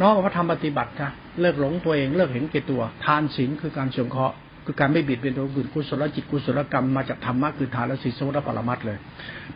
[0.00, 1.08] น้อมพระธรรมปฏิบัติจ้ะ
[1.40, 8.98] เลิกหลงตัวเองเลิกเห็นเกตัว ทานศีลคือการสงเคราะห์ คือการไม่บิดเบียนตัวอื่นกุศลจิตกุศลกรรมมาจากธรรมะคือทานและศีลสมุทรปรมัตเลย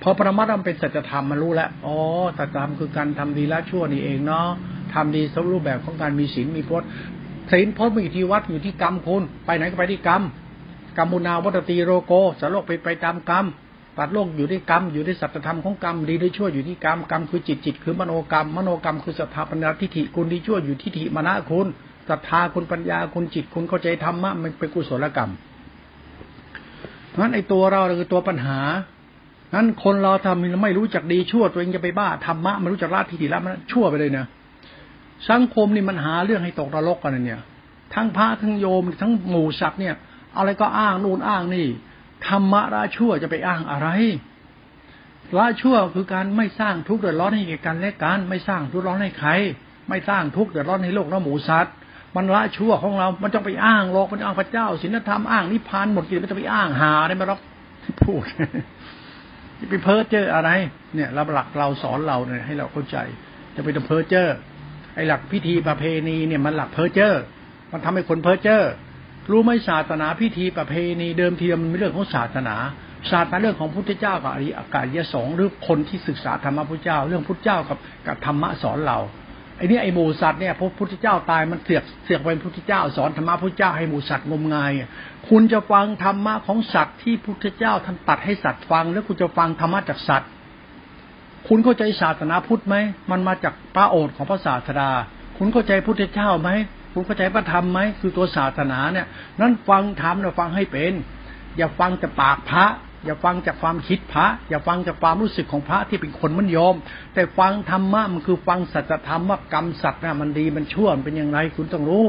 [0.03, 1.97] พอปรมัตมันเป็นสัจธรรมมันรู้แล้วอ๋อ
[2.39, 4.47] สัจธรรมคือการทำดีละชั่วนี่เองเนาะ
[4.95, 6.89] ทำดีสมรูปแบบของการมีศีลมีพจน์
[7.53, 10.23] ศีลพจน์มีที่วัดอยู่ที่กรรมคุณ ไปไหนก็ไปที่กรรม
[10.97, 13.47] กรรมุนาวัตตีโรโกสโลกไปไปตามกรรม
[13.97, 21.67] ปัดโลกอยู่ที่กรรมอยู่ที่สัจธรรมของกรรมดีหรือชั่วอยู่ที่กรรมกรรมคือจิตจิตคือมโนกรรม มโนกรรมคือสถาปัญญาทิฏฐิคุณดีชั่วอยู่ทิฏฐิมณะคุณ
[22.09, 25.31] ศรัทธาคุณปัญญาคุณจิตคุณเข้าใจธรรมะมันเป็นกุศลกรรม
[27.21, 28.59] นั้นไอตัวเราคือตัวปัญหา
[29.55, 34.25] นั้นคนเราทำไม่รู้จักดีชั่วตัวเองจะไปบ้าธรรมะไม่รู้จักละทิฏฐิละมันชั่วไปเลยนะ
[35.31, 37.41] สังคมนี่มันหาเรื่องให้ตกนรกกันเนี่ย
[37.95, 39.95] ทั้งพระทั้งโยมทั้งหมู่สัตว์เนี่ย
[40.37, 41.67] อะไรก็อ้างนู่นอ้างนี่
[42.27, 43.89] ธรรมะละชั่วจะไปอ้างอะไร
[45.37, 49.31] ละชั่วคือการไม่สร้างทุกข์เดือดร้อนให้แก่กันและกันไม่สร้างทุกข์ร้อนให้ใคร
[49.89, 51.75] ไม่สร้างทุกข์เดือดร้อนให้โลกและหมู่สัตว์
[52.17, 57.41] มันละชั่วของเรา มันต้องไปอ้างโลกมันอ้างพระเจ้าศีลธรรมอ้างนิพพานหมดกิเลสมันจะไปอ้างหาได้ไหมหรอก
[58.03, 58.25] พูด
[59.61, 60.51] จะไปเพ้อเจออะไร
[60.95, 62.97] เนี่ยเราหลักเราสอนเราเนี่ยให้เราเข้าใจ
[63.55, 64.29] จะไปทำเพ้อเจอ
[64.95, 67.15] ไอ้หลักพิธีประเพณีเนี่ยมันหลักเพ้อเจอ
[67.73, 68.63] มันทำให้คนเพ้อเจอ
[69.31, 72.57] รู้ไหมศาสนาพิธีประเพณีเดิมทีมันเป็นเรื่องของศาสนา
[73.11, 78.99] ศาสนาเรื่องของพุทธเจ้ากับอริยกาศยสองหรือคนที่ศึกษาธรรมะพุทธเจ้า เรื่องพุทธเจ้ากับกับธรรมะสอนเรา
[79.57, 84.73] ไอ้นี่ไอ้หมูสัตว์เนี่ยพระพุทธเจ้าตายมันเสือกเสือกเป็นพุทธเจ้า สอนธรรมะพุทธเจ้าให้หมูสัตว์งมงาย
[85.29, 90.31] คุณจะฟังธรรมะของสัตว์ที่พุทธเจ้าท่านตัดให้สัตว์ฟัง แล้วคุณจะฟังธรรมะจากสัตว์
[91.49, 92.77] คุณเข้าใจศาสนาพุทธไหม
[93.11, 94.91] มันมาจากพระโอษฐ์ของพระศาสดา
[95.39, 96.51] คุณเข้าใจพุทธเจ้าไหม
[96.93, 99.07] คุณเข้าใจพระธรรมไหมคือตัวศาสนาเนี่ย
[99.41, 100.93] นั้นฟังธรรมเราฟังให้เป็น
[101.57, 102.65] อย่าฟังแต่ปากพระ
[103.07, 106.75] อย่าฟังจากความคิดพระ อย่าฟังจากความรู้สึกของพระที่เป็นคนมันยอม
[107.15, 112.05] แต่ฟังธรรมะมันคือฟังสัจธรรมว่ากรรมสัตว์นะมันดีมันชั่วมันเป็นอย่างไรคุณต้องรู้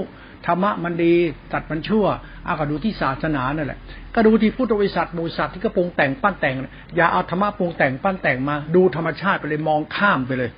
[0.47, 1.13] ธรรมะมันดี
[1.51, 2.05] สัตว์มันชั่ว
[2.45, 3.79] อาก็ดูที่ศาสนานั่นแหละ
[4.15, 6.55] ก็ดูที่พุทธวิสัทมูสัตว์ที่ก็ปรุงแต่งปั้นแต่ง
[6.95, 10.51] อย่าเอาธรรมะปรุงแต่งปั้นแต่งมา ดูธรรมชาติไปเลยมองข้ามไปเลย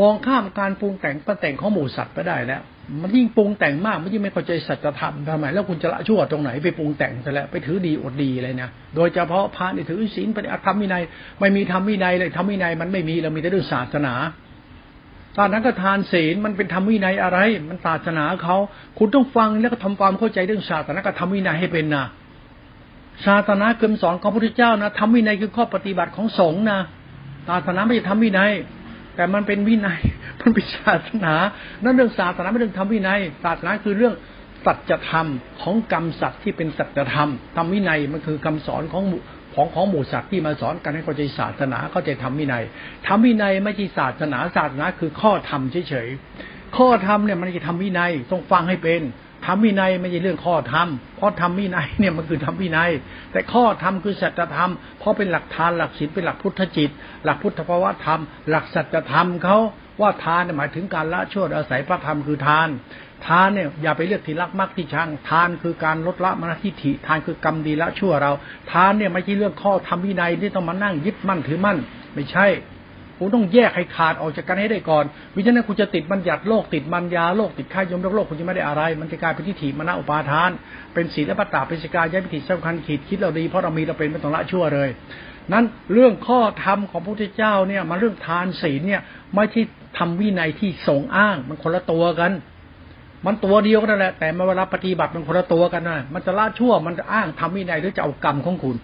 [0.00, 2.62] มองข้ามการปรุงแต่งปั้นแต่งของหมูสัตว์ไปได้แล้ว
[3.00, 11.02] มันยิ่งปรุงแต่งมาก มันยิ่งไม่เข้าใจสัจธรรมทำไมแล้วคุณจะละชั่วตรงไหนไปปรุงแต่งซะแล้วไปถือดีอดดีเลยนะโดยเฉพาะพระนี่ถือศีลปฏิบัติธรรมวินัย
[11.40, 14.14] ไม่มีธรรมวินัยเลยธรรมวินัยมันไม่มีเรามีแต่เรื่องศาสนา
[15.38, 18.56] ตอนนั้นก็ทานศีลมันเป็นธรรมวินัยอะไร มันศาสนาเขา
[18.98, 22.04] คุณต้องฟังแล้วก็ทำความเข้าใจเรื่องศาสนาก็ธรรมวินัยให้เป็นนะ
[23.26, 26.80] ศาสนาเกินสอนของพระพุทธเจ้านะธรรมวินัยคือข้อปฏิบัติของสงฆ์นะ
[27.48, 28.52] ศาสนาไม่ใช่ธรรมวินัย
[29.16, 30.00] แต่มันเป็นวินัย
[30.40, 31.34] มันเป็นศาสนา
[31.84, 34.14] นั่นเรื่องศาสนาไม่เรื่องทำวินัย ศาสนาคือเรื่อง
[34.64, 35.26] สัจธรรม
[35.62, 39.04] ของกรรมสัตว์ที่เป็นสัจธรรมทำวินัยมันคือคำสอนของ
[39.54, 42.62] ของของหมู่สัตว์ที่มาสอนกันให้เข้าใจศาสนาเข้าใจทำวินัย
[43.06, 49.00] ทำวินัยไม่ใช่ศาสนาศาสนาคือข้อธรรมเฉยๆข้อธรรมเนี่ยมันจะทำวินัยต้องฟังให้เป็น
[49.46, 52.90] ทำวินัยไม่ใช่เรื่องข้อธรรม เพราะทำวินัยเนี่ยมันคือทำวินัย
[53.32, 56.90] แต่ข้อธรรมคือสัจธรรม เพราะเป็นหลักทานหลักศีลเป็นหลักพุทธจิต
[57.24, 59.58] หลักพุทธภาวะธรรม หลักสัจธรรมเขา
[60.00, 62.68] ว่าทานหมายถึงการละชั่วอาศัยพระธรรมคือทาน
[63.26, 68.32] ทานเนี่ยอย่าไปเลือกที่รักมักที่ชัง ทานคือการลดละมรณทิฏฐิทานคือกรรมดีละชั่วเรา
[68.72, 71.78] ทานเนี่ยไม่ใช่เรื่องข้อธรรมวินัยที่ต้องมานั่งยึดมั่นถือมั่น
[72.14, 72.46] ไม่ใช่
[73.22, 75.04] คุณต้องแยกให้ขาดออกจากกันให้ได้ก่อน
[75.34, 80.50] วิจนั้นคุณจะติดบัญญัติโลกติดมันยาโลกติดค่ายมโลกคุณจะไม่ได้อะไร มันจะกลายเป็นทิฏฐิมณอุปาทาน
[80.94, 84.88] เป็นศีลและปัตตาเป็นสกายย้ายพิธีสำคัญขีดคิดเราดีเพราะเรามีเราเป็นไม่ต้องละชั่วเลย
[85.52, 89.02] นั้นเรื่องข้อธรรมของพระพุทธเจ้าเนี่ยมาเรื่องทานศีลเนี่ย
[89.34, 89.62] ไม่ใช่
[89.98, 92.32] ทำวินัยที่สงอ้างมันคนละตัวกัน
[93.26, 98.76] มันตัวเดียวกันนั่นแหละแต่เวลาปฏิบัติมันคนละตัวกันนะมันจะละชั่วมันจะอ้างทำวินัยหรือจะเอากรรมของคุณ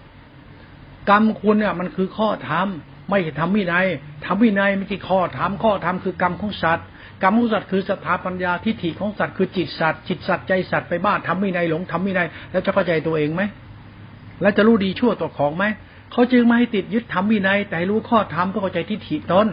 [1.09, 2.67] กรรมคุณเนี่ยมันคือข้อธรรม
[3.09, 3.85] ไม่ทำวินัย
[4.25, 6.85] ทำวินัยไม่ใช่ข้อธรรมข้อธรรมคือกรรมของสัตว์
[7.23, 13.41] กรรมของสัตว์คือสถาปัญญาทิฏฐิของสัตว์คือจิตสัตว์จิตสัตว์ใจสัตว์ไปบ้าทำวินัยหลงทำวินัยแล้วจะเข้าใจตัวเองไหม
[14.41, 15.65] แล้วจะรู้ดีชั่วตัวของไหม
[16.11, 19.47] เขาจึงไม่ให้ติดยึดทำวินัย แต่รู้ข้อธรรมก็เข้าใจทิฏฐิตน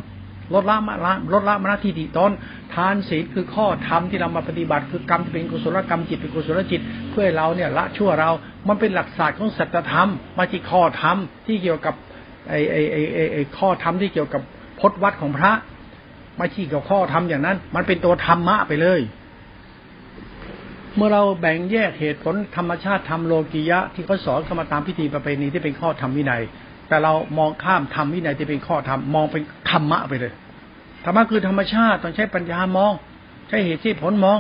[0.55, 2.31] ลดละมาละลดละมาทิฏฐิตน
[2.75, 8.31] ทานศีลคือข้อธรรมที่เรามาปฏิบัติ คือกรรมที่เป็นกุศลกรรมจิตเป็นกุศลจิต เพื่อเราเนี่ยละชั่วเรา
[8.69, 11.16] มันเป็นหลักศาสตร์ของสัจธรรมมาที่ข้อธรรม
[11.47, 11.95] ที่เกี่ยวกับ
[12.49, 14.43] ไอ้ไอ้ไอ้ไอ้ไอข้อธรรมที่เกี่ยวกับ
[14.81, 15.53] พจนวัดของพระ
[16.37, 19.01] ไม่ชี้กับข้อธรรมอย่างนั้น มันเป็นตัวธรรมะไปเลย
[20.97, 26.43] เมื่อเราแบ่งแยกเหตุผลธรรมชาติธรรมโลกียะ ที่เขาสอนเข้ามาตามพิธีประเพณีที่เป็นข้อธรรมวินัย
[26.89, 30.33] แต่เรามองข้ามธรรมวินัยที่เป็นข้อธรรมมองเป็นธรรมะไปเลย
[31.05, 32.93] ธรรมะคือธรรมชาติต้องใช้ปัญญามอง
[33.49, 34.39] ใช้เหตุที่ผลมอง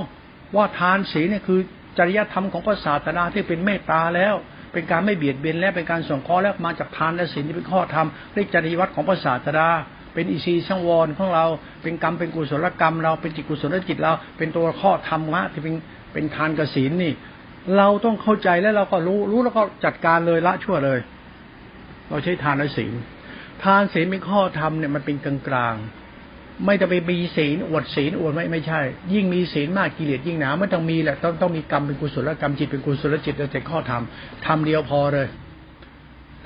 [0.56, 1.60] ว่าทานศีลเนี่ยคือ
[1.98, 4.34] จริยธรรมของพระศาสนาที่เป็นเมตตาแล้ว
[4.72, 9.68] เป็นการไม่เบียดเบียนและเป็นการส่งข้อแล้วมาจากทานและศีลที่เป็นข้อธรรมเรียกจริยวัตรของพระศาสดา
[10.14, 11.46] เป็นอิซีสังวรของเรา
[11.82, 15.74] เป็นกรรมเป็นกุศลกรรม เราเป็นจิตกุศลจิตเรา เป็นตัวข้อธรรมะที่เป็น
[16.12, 17.12] เป็นทานกสินนี่
[17.76, 20.98] เราต้องเข้าใจแล้วเราก็รู้รู้แล้วก็จัดการเลยละชั่วเลย
[22.08, 22.92] เราใช้ทานและศีล
[23.64, 25.74] ทานศีลเป็นข้อธรรมเนี่ยมันเป็นกลางกลาง
[26.64, 28.80] ไม่จะไปมีศีลอวดศีลอวดไม่ไม่ใช่
[29.14, 34.02] ยิ่งมีศีลมากกิเลสยิ่งหนาไม่ต้องมีแหละต้องต้องมีกรรมเป็นกุศลกรรมจิตเป็นกุศลจิตเราจะข้อธรรม
[34.46, 35.26] ทำเดียวพอเลย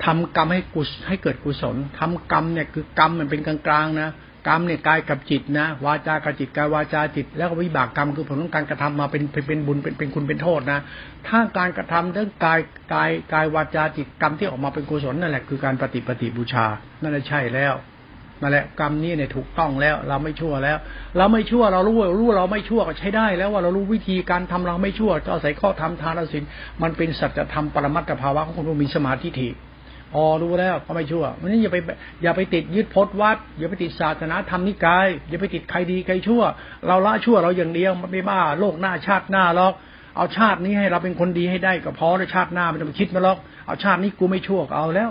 [0.05, 4.09] ทำกรรมให้กุศให้เกิดกุศลทำกรรมเนี่ยคือกรรมมันเป็นกลางๆนะ
[4.47, 10.79] กรรมเนี่ยกายกับจิตนะวาจากับจิตกายวาจาจิต แล้วก็วิบากกรรมคือผลของการกระทำมาเป็นเป็นบุญเป็นเป็นคุณเป็นโทษนะ
[11.27, 12.59] ถ้าการกระทำทั้งกาย
[12.93, 16.65] กายกายวาจาจิตกรรมที่ออกมาเป็นกุศลนั่นแหละคือการปฏิปฏิบูชา
[17.01, 17.73] นั่นแหละใช่แล้ว
[18.41, 20.77] นั่นแหละกรรมนี้เนี่ยถูกต้องแล้ว เราไม่ชั่วแล้ว
[21.17, 26.43] เราไม่ชั่วเรารู้รู้เราไม่ชั่วก็ใช้ได้แล้วว่าเรารู้วิธีการทำเราไม่ชั่วก็อาศัยข้อธรรมทานศีล
[26.81, 29.53] มันเป็นสัจธรรมปรมัตถภาวะของคนมีสมาธิถี่
[30.15, 31.77] อ๋อรู้แล้วก็ไม่ชั่ววันนี้อย่าไป
[32.23, 36.43] อย่าไปติดยึดพจน์วัด อย่าไปติดศาสนาธรรมนิกาย อย่าไปติดใครดีใครชั่ว
[36.87, 39.73] เราละชั่วเราอย่างเดียวมันไม่บ้าโลกหน้าชาติหน้าหรอก
[40.17, 45.09] เอาชาตินี้ให้เราเป็นคนดีให้ได้ก็พอแล้วชาติหน้าไม่ต้องไปคิดมาหรอกเอาชาตินี้กูไม่ชั่วเอาแล้ว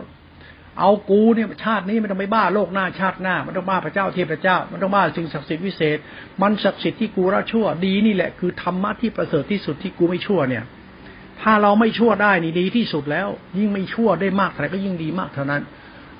[0.80, 5.98] เอากูเนี่ยชาตินี้ไม่ต้องไปบ้าโลกหน้าชาติหน้า มันต้องบ้าพระเจ้าเทพเจ้า มันต้องบ้าสิ่งศักดิ์สิทธิ์วิเศษ
[6.42, 10.64] มันศักดิ์สิทธิ์ที่กูละชั่วดีนี่แหละคือธรรมะที่ประเสริฐที่สุดที่กูไม่ชั่วเนี่ย
[11.42, 15.62] ถ้าเราไม่ชั่วได้นี่ดีที่สุดแล้ว ยิ่งไม่ชั่วได้มากเท่าไหร่ก็ยิ่งดีมากเท่านั้น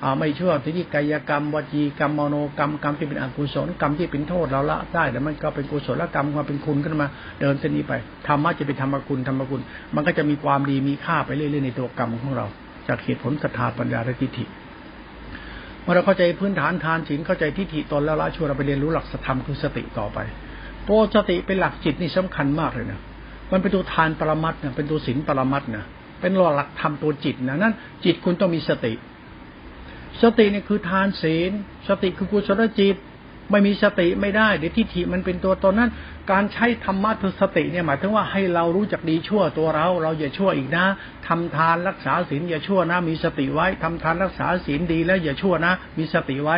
[0.03, 7.07] อาไม่ชั่วที่กายกรรมวจีกรรมมโนกรรมกรรมที่เป็นอกุศลกรรมที่เป็นโทษเราละได้แต่มันก็เป็นกุศลกรรมความเป็นคุณขึ้นมา
[7.41, 7.93] เดินเส้นนี้ไป
[8.27, 9.61] ธรรมะจะเป็นธรรมคุณธรรมคุณ
[9.95, 12.47] มันก็จะมีความดีมีค่าไปเรื่อยๆในตัวกรรมของเรา
[12.87, 14.45] จากเหตุผลศรัทธาปัญญาและทิฏฐิ
[15.81, 20.19] เมื่อเราเข้าใจพื้นฐานทานศีลเข้าใจทิฏฐิตนแล้วละชั่วเราไปเรียนรู้หลักธรรมคือสติต่อไป
[20.89, 22.99] ตัวสติเป็นหลักจิตนี่สำคัญมากเลยนะ
[23.51, 25.85] มันเป็นตัวทานปรมัตเนี่ยเป็นตัวศีลปรมัตนะ
[26.21, 27.73] เป็นหลักธรรมตัวจิตนะนั่น
[28.05, 28.93] จิตคุณต้องมีสติ
[30.21, 31.51] สติเนี่ยคือทานศีล
[31.87, 32.95] สติคือกุศลจิต
[33.51, 35.91] ไม่มีสติไม่ได้ เดี๋ยวทิฏฐิมันเป็นตัวตนนั้น
[36.31, 40.85] การใช้ธรรมะคือสติเนี่ยหมายถึงว่าให้เรารู้จักดีชั่วตัวเรา เราอย่าชั่วอีกนะ
[41.27, 46.57] ทำทานรักษาศีลอย่าชั่วนะ มีสติไว้ทำทานรักษาศีลดีแล้วอย่าชั่วนะ มีสติไว้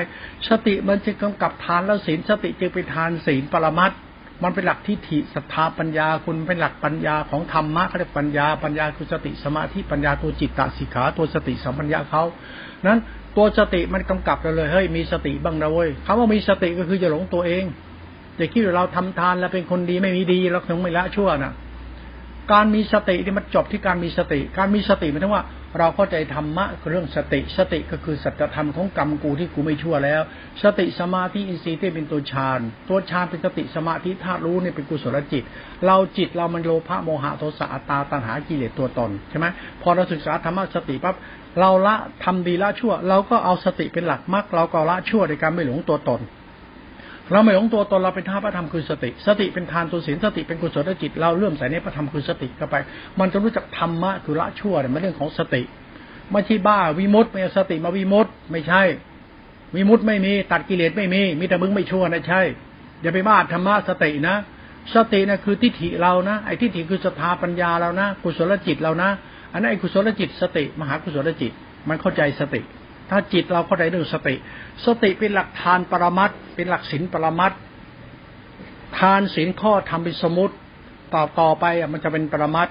[0.50, 3.96] สติมันจะกำกับทานแล้วศีลสติจึงเป็นทานศีลปรมัตถ
[4.44, 12.24] มันเป็นหลักทิฏฐิศรัทธาปัญญาคุณเป็นหลักปัญญาของธรรมะเขาเรียกปัญญาปัญญาคือสติสมาธิปัญญาตัวจิตตสิกขาตัวสติสัมปัญญาเขา
[12.88, 13.00] นั้น
[13.38, 17.64] ตัวสติมันกำกับเราเลยเฮ้ยมีสติบ้างนะเว้ยคำว่ามีสติก็คือจะหลงตัวเอง
[18.38, 21.54] อย่าคิดว่าเราทำทานแล้วเป็นคนดีไม่มีดีเราถึงไม่ละชั่วนะ
[22.52, 25.44] การมีสติที่มันจบที่การมีสติ การมีสติหมายถึงว่า
[25.80, 30.22] เราเข้าใจธรรมะเรื่องสติ สติก็คือสัจธรรมของกรรมกูที่กูไม่ชั่วแล้ว
[30.64, 32.60] สติสมาธิอินทรีย์ที่เป็นตัวฌาน
[32.90, 35.44] ตัวฌานเป็นสติสมาธิธาตุรู้เนี่ยเป็นกุศลจิต
[35.86, 39.46] เราจิตเรามันโลภะโมหะโทสะอัตตาตัณหากิเลสตัวตนใช่ไหม
[39.82, 41.16] พอเราศึกษาธรรมะสติปั๊บ
[41.60, 46.22] เราละทำดีละชั่ว เราก็เอาสติเป็นหลักมรรคเราก็ละชั่วในการไม่หลงตัวตน
[47.32, 52.76] เราไม่หลงตัวตนเราเป็นท่าพระธรรมคือสติ สติเป็นทานตัวศีลสติเป็นกุศลจิต เราเลื่อมใส่ในพระธรรมคือสติเข้าไป
[53.20, 55.62] มันจะรู้จักธรรมะคือละชั่วเนี่ยมันเรื่องของสติ
[56.32, 58.82] ไม่ใช่บ้าวิมุตต์ไม่เอาสติมาวิมุตต์ไม่ใช่
[59.76, 62.42] วิมุตต์ไม่มีตัดกิเลสไม่มีมีแต่มึงไม่ชั่วนะใช่
[63.02, 64.36] อย่าไปบ้าธรรมะสตินะ
[64.96, 69.10] สตินะคือทิฏฐิเรานะไอ้ทิฏฐิคือศรัทธาปัญญาเรานะ กุศลจิตเรานะ
[69.54, 71.52] อันนั้นไอ้กุศลจิต สติ มหากุศลจิต
[71.90, 72.62] มันเข้าใจสติ
[73.14, 74.36] ถ้าจิตเราเข้าใจเรื่องสติ
[74.86, 77.52] สติเป็นหลักทานปรมัตเป็นหลักศีลปรมัต
[79.00, 80.56] ทานศีลข้อทำเป็นสมุติ
[81.14, 82.68] ต่อต่อไปอะมันจะเป็นปรมัต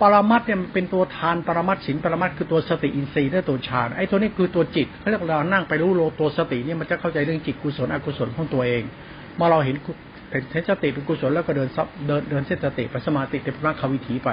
[0.00, 8.82] ปรมัตเนี่ยมันเป็นตัวทานปรมัตสินปรมัตคือตัวสติอินทรีย์และตัวฌานไอ้ตัวนี้คือตัวจิตเขาเรียกเรานั่งไปรู้โลตัวสติเนี่ยมันจะเข้าใจเรื่องจิตกุศลอกุศลของตัวเอง
[9.36, 9.76] เมื่อเราเห็น
[10.52, 14.30] เห็นสติเป็นกุศลแล้วก็เดินซับเดินเดินเส้นสติไปสมาติเป็นพระควิถีไป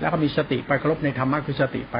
[0.00, 1.96] แล้วก็มีสติไปเคารพในธรรมะคือสติไป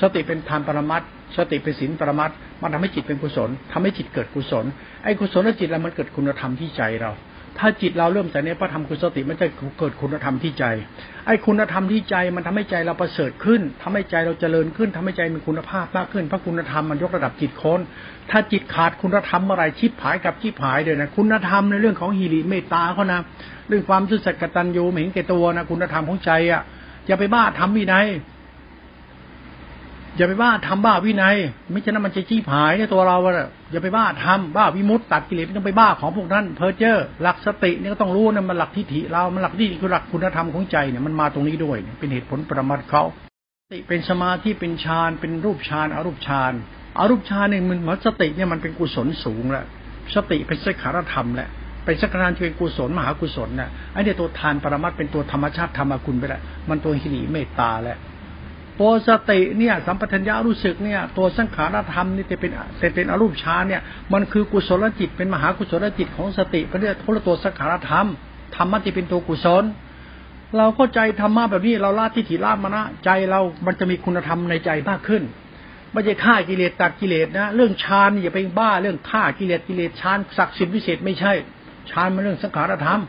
[0.00, 1.02] สติเป็นทานปรมัต
[1.36, 2.30] สติเป็นศีลปรมัต
[2.62, 4.64] มันทำให้จิตเป็นกุศลทำให้จิตเกิดกุศล
[5.04, 7.12] ไอ้กุศลและจิตแล้วมันเกิดคุณธรรมที่ใจเรา
[7.58, 9.46] ถ้าจิตเราเริ่มใส่ในพระธรรมคุณสติมันจะ
[9.78, 10.64] เกิดคุณธรรมที่ใจ
[11.26, 17.80] ไอ้คุณธรรมที่ใจมันทำให้ใจเราประเสริฐขึ้นทำให้ใจเราเจริญขึ้นทำให้ใจมีคุณภาพมากขึ้น เพราะคุณธรรมมันยกระดับจิตคน
[18.30, 23.20] ถ้าจิตขาดคุณธรรมเมื่อไรชิบหายกับชิบหายเดี๋ยวนะคุณธรรมในเรื่องของฮิริเมตตาเขานะ
[23.68, 26.62] เรื่องความซื่อสัตย์กตัญญูเห็นแก่ตัวนะคุณธรรมของใจอะ
[27.06, 28.06] อย่าไปบ้าทำวินัย
[30.16, 31.36] อย่าไปบ้าทำบ้าวินัย
[31.70, 43.02] ไม่ฉะนั้นมันจะจี้ผายในตัวเราอะอย่าไปบ้าทำบ้าวิมุตตัดกิเลสไม่ต้องไปบ้าของพวกนั้นเพอเจอร์หลักสตินี่ก็ต้องรู้นะมันหลักทิฏฐิเรา มันหลักที่คือหลักคุณธรรมของใจเนี่ยมันมาตรงนี้ด้วย เป็นเหตุผลประมาทเขา
[43.64, 46.52] สติเป็นสมาธิเป็นฌานเป็นรูปฌานอรูปฌาน
[46.98, 49.64] อรูปฌานเนี่ยมันมันสติเนี่ยมันเป็นกุศลสูงแล้ว
[50.14, 51.48] สติเป็นสังขารธรรมแหละ
[51.84, 57.98] เป็นสังขาระที่เป็นกุศลมหากุศลน่ะไอ้เนี่ยตัวทานปรมัตเป็นตัวธรรมชาติธรรมคุณไปแล้วมันตัวหิริเมตตาแหละ
[58.80, 63.82] ตัวสติเนี่ยสัมปทัญญารู้สึกเนี่ย ตัวสังขารธรรมนี่จะเป็นจะเป็นอรูปฌานเนี่ย
[64.12, 68.06] มันคือกุศลจิตเป็นมหากุศลจิตของสติเป็เรื่องคนละตัวสังขารธรรม
[68.56, 69.64] ธรรมะที่เป็นตัวกุศล
[70.56, 75.22] เราเข้าใจธรรมะแบบนี้เราละทิฏฐิละมณะใจเรามันจะมีคุณธรรมในใจมากขึ้น
[75.92, 81.32] ไม่ใช่ฆ่ากิเลสตัดกิเลสนะ เรื่องฌานอย่าไปบ้าเรื่องฆ่ากิเลสกิเลสฌานศักดิ์สิทธิ์วิเศษไม่ใช่
[81.90, 83.00] ฌานมันเรื่องสังขารธรรม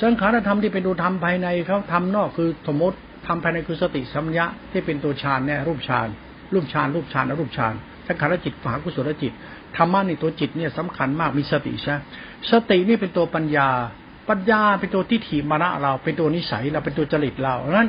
[0.00, 6.08] สังขารธรรมที่เป็นดูธรรมภายในเขาทำนอกคือสมมติ ทำภายในคือสติสัมยะที่เป็นตัวฌานเนี่ยรูปฌาน
[6.54, 7.74] รูปฌานรูปฌานรูปฌาน
[8.06, 9.32] สังขารจิตมหากุศลจิต
[9.76, 11.94] ธรรมะในตัวจิตเนี่ยสำคัญมากมีสติใช่
[12.50, 13.68] สตินี่เป็นตัวปัญญา
[14.28, 17.88] ปัญญาเป็นตัวทิฏฐิมานะเราเป็นตัวนิสัยเราเป็นตัวจริตเราเพราะนั้น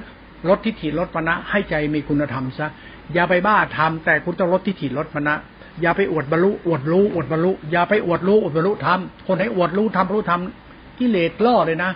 [0.50, 2.68] ลดทิฏฐิลดมานะให้ใจมีคุณธรรมซะ
[3.14, 5.36] อย่าไปบ้าทำแต่คุณต้องลดทิฏฐิลดมานะ
[5.82, 11.92] อย่าไปอวดบรรลุอวดรู้อวดบรรลุอย่าไปอวดรู้อวดบรรลุทำคนไหนอวดรู้ทำรู้ทำกิเลสล่อเลยนะ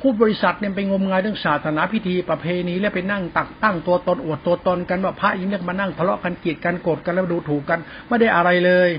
[0.00, 8.90] ผู้บริษัทเนี่ยไปงมงายเรื่องศาสนาพิธีประเพณีแล้วไปนั่งตักตั้งตัวตนอวดตัวตนกันว่าพระยิ่งเนี่ยมานั่งทะเลาะกันเกลียดกันโกรธกันแล้วดูถูกกันไม่ได้อะไรเลย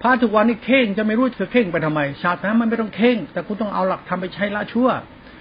[0.00, 4.88] พระทุกวันนี้เข่งจะไม่รู้จะเข่งไปทำไมศาสนามันไม่ต้องเข่ง แต่คุณต้องเอาหลักทำไปใช้ละชั่ว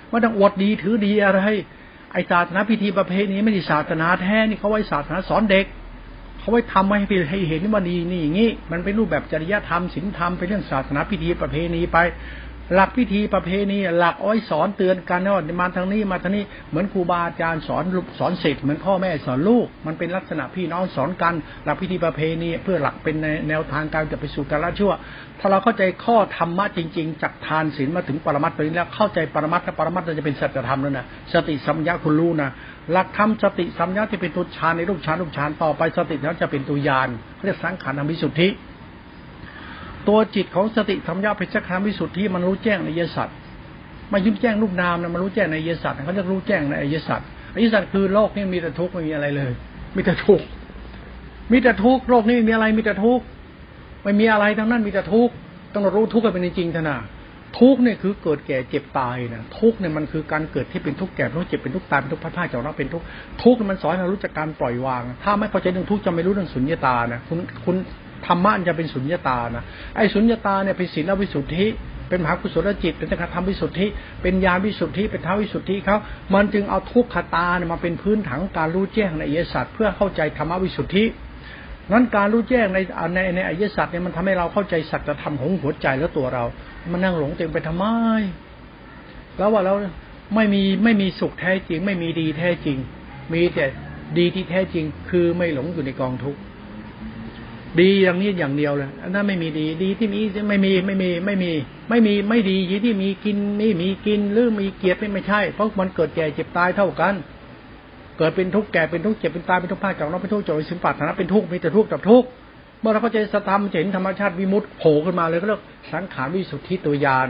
[0.10, 1.42] ไม่ต้องอวดดีถือดีอะไร
[2.14, 5.66] ไอศาสนาพิธีประเพณีไม่ใช่ศาสนาแท้นี่เขาไว้ศาสนาสอนเด็ก
[6.40, 7.00] เขาไว้ทำให้
[7.30, 11.98] ให้เห็นว่าดีนี่อย่างนี้มันเป็นรูปแบบจริยธรรมศีลธรรมเป็นเรื่องศาสนาพิธีประเพณีไป
[12.74, 17.84] หลักพิธีประเพณีหลักอ้อยสอนเตือนกันว่ามาทางนี้มาทางนี้เหมือนครูบาอาจารย์สอน
[18.20, 21.34] สอนเสร็จเหมือนพ่อแม่สอนลูก มันเป็นลักษณะพี่น้องสอนกัน
[21.66, 23.16] หลักพิธีประเพณีเพื่อหลักเป็น
[23.50, 24.94] แนวทางการจะไปสู่การละชั่ว
[25.40, 32.50] ถ้าเราเข้าใจข้อธรรมะจริง ๆจากทานศีลมาถึงปรมัตถ์ตัวนี้แล้วเข้าใจปรมัตถ์ปรมัตถ์จะเป็นสัจธรรมแล้วนะสติสัมยาคุณรู้นะ
[32.92, 37.10] หลักธรรมสติสัมยาที่เป็นตัวฌานในรูปฌานรูปฌานต่อไปสติแล้วจะเป็นตัวยาน
[37.46, 38.50] เรียกสังขารธรรมวิสุทธิ
[40.10, 43.30] ตัวจิตของสติสัมยาเป็นสังขารวิสุทธิมันรู้แจ้งในเยสัต
[44.12, 47.22] มายิ้มแจ้งรูปนามนะมันรู้แจ้งในเยสัตเขาเรียกรู้แจ้งในเยสัต
[47.54, 49.52] อเยสัตคือโลกนี้มีแต่ทุกข์ไม่มีอะไรเลย
[49.96, 50.46] มีแต่ทุกข์
[51.52, 53.24] มีแต่ทุกข์โลกนี้มีอะไรมีแต่ทุกข์
[54.04, 55.34] ไม่มีอะไรทั้งนั้นมีแต่ทุกข์
[55.74, 56.98] ต้องรู้ทุกข์กันเป็นจริงทนา
[57.60, 63.06] ทุกเนี่ยคือเกิดแก่เจ็บตายนะทุกเนี่ยมันคือการเกิดที่เป็นทุกข์แก่ทุกข์เจ็บเป็นทุกข์ตายเป็นทุกข์พัดผ้าจากเราเป็นทุกข์
[63.44, 67.76] ทุกมันสอนให้เรารู้จักการปล่อยวาง ถ้าไม่เข้าใจเรื่องทุกข์จะไม่รู้เรื่องสุญญตานะคุณคุณ
[68.28, 69.64] ธรรมะจะเป็นสุญญตานะ
[69.96, 71.68] ไอ้สุญญตาเนี่ยเป็นศีลวิสุทธิ
[72.10, 73.88] เป็นมหากุศลจิต เป็นสังฆธรรมวิสุทธิ
[74.22, 75.98] เป็นญาณวิสุทธิ เป็นท้าวิสุทธิเขา
[76.34, 81.06] มันจึงเอาทุกขตาเนี่ยมาเป็นพื้นฐานการรู้แจ้งในเอสัตเพื่อเข้าใจธรรมวิสุทธิ
[81.92, 82.78] นั้นการรู้แจ้งใน
[83.16, 86.44] ในในอริยสัจเนี่ยมันทำให้เราเข้าใจสัจธรรมของหัวใจและตัวเรา
[86.92, 87.86] มันนั่งหลงเต็มไปทำไม
[89.38, 89.74] แล้วว่าเรา
[90.36, 92.78] ไม่มีไม่มีสุขแท้จริง ไม่มีดีแท้จริง
[93.34, 93.66] มีแต่
[94.18, 96.40] ดีที่แท้จริง คือไม่หลงอยู่ในกองทุกข์
[97.80, 101.52] ดีอย่างนี้อย่างเดียวเลยอันนั้นไม่มีดี ดีที่มีไม่มีไม่มีไม่มี
[101.90, 107.14] ไม่มีไม่ดียีที่มีกินไม่มีกินหรือมีเกียรติไม่ใช่ เพราะมันเกิดแก่เจ็บตายเท่ากัน
[108.18, 112.28] เกิดเป็นทุกข์แก่เป็นทุกข์เจ็บเป็นตายเป็นทุกข์พลาดจากเราเป็นทุกข์จอยสินปัตนะเป็นทุกข์มีแต่ทุกข์กับทุกข์
[112.82, 115.62] เมื่อเราเข้าใจสตามเห็นธรรมชาติวิมุตต์โผล่ขึ้นมาเลยก็เรียก
[115.94, 117.30] สังขารวิสุทธิตัวยาน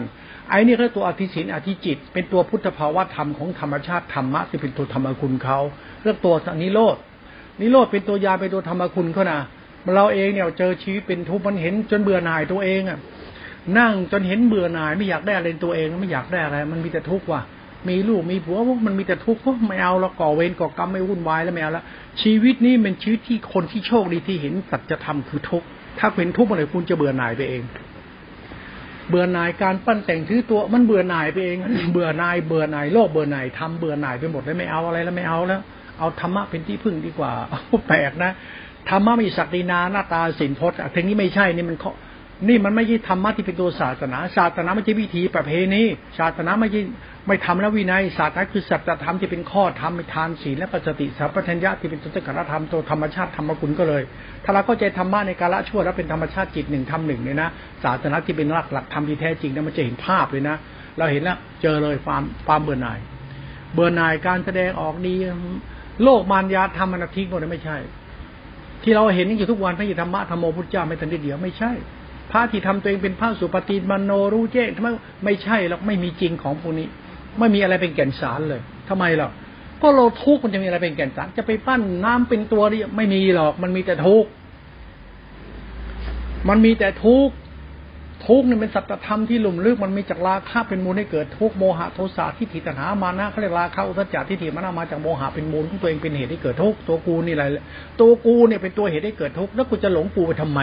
[0.49, 5.58] ไอ้นี่คือตัวอธิศินอธิจิต เป็นตัวพุทธภาวะธรรมของธรรมชาติธรรมะที่เป็นตัวธรรมคุณเขา
[6.04, 6.95] เรียกตัวนิโรธ
[7.62, 9.39] นิโรธเป็นตัวยาเป็นตัวธรรมคุณเขานะ
[9.95, 12.99] เราเองเนี่ยเจอชีวิตเป็นทุกข์มันเห็นจนเบื่อหน่ายตัวเองอะ
[13.78, 17.41] นั่งจนเห็นเบื่อหน่ายไม่อยากได้อะไรตัวเองไม่อยากได้อะไร มันมีแต่ทุกข์ว่ะ
[17.89, 21.86] มีลูกมีผัวมันมีแต่ทุกข์พวกไม่เอาแล้วก่อเวรก่อกรรมไม่วุ่นวายแล้วไม่เอาล้ว
[22.21, 25.67] ชีวิตนี้เป็นชีวิตที่คนที่โชคดีที่เห็นสัจธรรมคือทุกข์
[25.99, 27.63] ถ้าเห็นทุกข์เมื่อไหร่คุณจะเบื่อหน่ายไปเอง
[29.10, 31.58] เบื่อหน่ายการปั้นแต่งถือตัวมันเบื่อหน่ายไปเอง
[31.91, 35.62] เบื่อหน่ายเบื่อหน่ายโลกเบื่อหน่ายทำเบื่อหน่ายไปหมดแล้วไม่เอาอะไรแล้วไม่เอาแล้ว
[35.99, 37.32] เอาธรรมะเป็นที่พึ่งดีกว่า
[37.88, 38.32] แปลกนะ
[38.89, 41.78] ธรรมะมีศักดินาหน้าตาสินพจน์ถึงนี้ไม่ใช่นี่มัน
[42.48, 45.84] นี่มันไม่ใช่ธรรมะที่เป็นตัวศาสนา ศาสนาไม่ใช่วิธีประเพณี
[46.20, 46.82] ศาสนาไม่ใช่
[47.28, 54.04] ไม่ทำแล้ววินัยศาสนาคือสัจธรรมที่เป็นข้อธรรมทานศีลและปัจติสัพพัญญะที่เป็นตัวสังฆธรรมตัวธรรมชาติธรรมกุลก็เลย
[54.44, 57.50] ถ้าเราเข้าใจธรรมะในกาละชั่วแล้วเป็นธรรมชาติจิตหนึ่งทำหนึ่งเนี่ยนะ
[57.84, 60.56] ศาสนาที่เป็นหลักหลักธรรมที่แท้จริงนะมันจะเห็นภาพเลยนะ
[60.98, 63.00] เราเห็นแล้วเจอเลยความความเบื่อหน่าย
[63.73, 65.15] เบื่อหน่ายการแสดงออกดี
[66.04, 67.77] โลกมารยาธรรมมันทิ้งหมดเลยไม่ใช่
[68.84, 71.71] ที่เราเห็นอยู่ทุกวันพระยิธรรมะธรรมโมพุทธเจ้าไม่ทันเดียวไม่ใช่
[72.32, 74.88] พระที่ทำตัวเองเป็นพระสุปฏิมโนรู้แจ้งทำไม
[75.25, 76.88] ไม่ใช่หรอกไม่มีจริงของพวกนี้
[77.40, 79.30] ไม่มีอะไรเป็นแก่นสารเลยทำไมล่ะ
[79.82, 84.30] ก็เราทุกข์มันจะมีอะไรเป็นแก่นสารจะไปปั้นน้ำเป็นตัวนี่ไม่มีหรอก มันมีแต่ทุกข์
[86.50, 87.34] มันมีแต่ทุกข์
[88.26, 97.46] ทุกข์นี่เป็นสัจธรรมที่หลุ่มลึกมันมีจากราคะเป็นมูลให้เกิดทุกโมหะโทสะทิฏฐิตัณหามานะเขาเรียกราคะอุทจารทิฏฐิมานะมาจากโมหะเป็นมูลของตัวเองเป็นเหตุให้เกิดทุกตัวกูนี่อะไร
[98.02, 100.62] ตัวกูเนี่ยเป็นตัวเหตุให้เกิดทุกแล้วกูจะหลงกูไปทำไม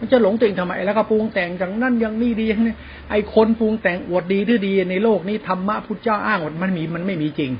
[0.00, 2.74] มันจะหลงตัวเองทำไมแล้วก็ปรุงแต่งอย่างนั้นอย่างนี้ดีอย่างนี้
[3.10, 7.52] ไอ้คนปรุงแต่งอวดดีดื้อดีในโลกนี้ธรรมะพุทธเจ้าอ้างว่ามันมีมันไม่มีจริง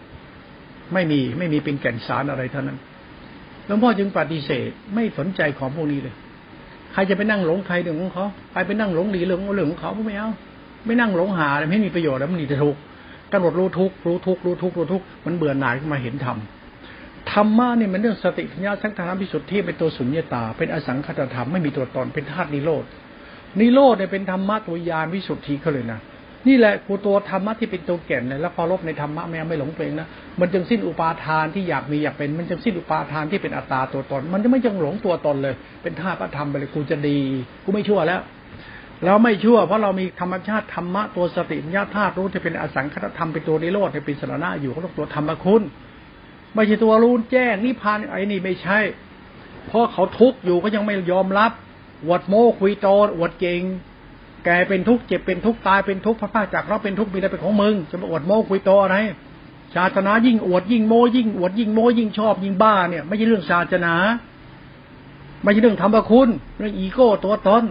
[0.92, 2.78] ไม่มีไม่มีเป็นแก่นสารอะไรเท่านั้น
[3.66, 6.14] หลวงพ่อจึงปฏิเสธไม่สนใจของพวกนี้เลย
[6.92, 10.30] ใครจะไปนั่งหลงใครเรื่องของเขาใครไปนั่งหลงดีเรื่องเรื่องของเขาไม่เอา
[10.86, 12.80] ไม่นั่งหลงหาไม่มีประโยชน์แล้วมันหนีจะทุกข์
[13.32, 16.36] กำหนดรู้ทุกข์รู้ทุกข์รู้ทุกข์รู้ทุกข์มันเบื่อหน่ายขึ้นมาเห็นธรรม
[17.32, 22.84] ธรรมะเนี่ยมันเรื่องสติปัญญาสังขารพิสุทธิ์ที่เป็นตัวสุญญตา เป็นอสังขตธรรมไม่มีตัวตนเป็นธาตุนิโรธ
[23.60, 26.00] นิโรธเนี่ยเป็นธรรมะตัวยานวิสุทธิเขาเลยนะ
[26.46, 30.08] นี่แหละกูตัวธรรมะที่เป็นตัวแก่นเลยแล้วพอลบในธรรมะแม่ไม่หลงตัวเองนะ
[30.40, 37.18] มันจึงสิ้นอุปาทานที่อยากมีอยากเป็น มันจึงสิ้นอุปาทานที่เป็นอัตตาตัวตน มันจะไม่จังหลงตัวตนเลย เป็นธาตุพระธรรมไปเลยกูจะดี
[37.64, 38.20] กูไม่ชั่วแล้ว
[39.04, 45.62] เราไม่ชั่วเพราะเรามีธรรมชาติธรรมะตัวสติญาธาตุรู้ที่เป็นอสังขตธรรมเป็นตัวนิโรธเป็นสาระอยู่เขาเรียกตัวธรรมคุณ
[46.54, 48.78] ไม่ใช่ตัวรู้แจ้งนิพพานไอ้นี่ไม่ใช่
[49.66, 51.52] เพราะเขาทุกข์อยู่ก็ยังไม่ยอมรับ
[52.08, 53.62] วดโมคุยโตอวดเก่ง
[54.44, 58.96] แกเป็นทุกข์เจ็บเป็นทุกข์ตายเป็นทุกข์พระพาจากเราเป็นทุกข์มีอะไรเป็นของมึงจะมาอวดโม้คุยโตอะไร
[59.76, 63.94] ศาสนายิ่งอวดยิ่งโมยิ่งอวดยิ่งโมยิ่งชอบยิ่งบ้าเนี่ยไม่ใช่เรื่องศาสนา
[65.42, 66.28] ไม่ใช่เรื่องธรรมคุณ
[66.58, 67.64] เรื่องอีโก้ตัวตน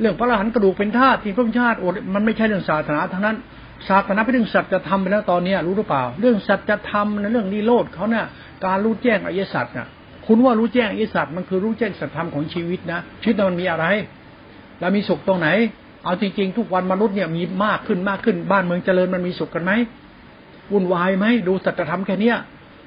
[0.00, 3.36] เรื่องพระอรหันต์กระดูกเป็นธาตุที่พระชาติอดมันไม่ใช่เรื่องศาสนาทั้งนั้น
[3.88, 8.24] ศาสนาเป็นเรื่องสัจธรรมไปแล้วตอนนี้รู้หรือเปล่า เรื่องสัจธรรมในเรื่องนิโรธเขาเนี่ย
[8.64, 9.88] การรู้แจ้งอริยสัจน่ะ
[10.26, 13.86] คุณว่ารู้แจ้งอริยสัจมันคือรู้แจ้งสัจธรรมของชีวิตนะชีวิตมันมีอะไร
[14.80, 15.48] เรามีสุขตรงไหน
[16.04, 19.72] เอาจริงๆ ทุกวันมนุษย์เนี่ยมีมากขึ้นมากขึ้น บ้านเมืองเจริญมันมีสุขกันไหม
[20.72, 22.36] วุ่นวายไหมดูสัจธรรมแค่เนี้ย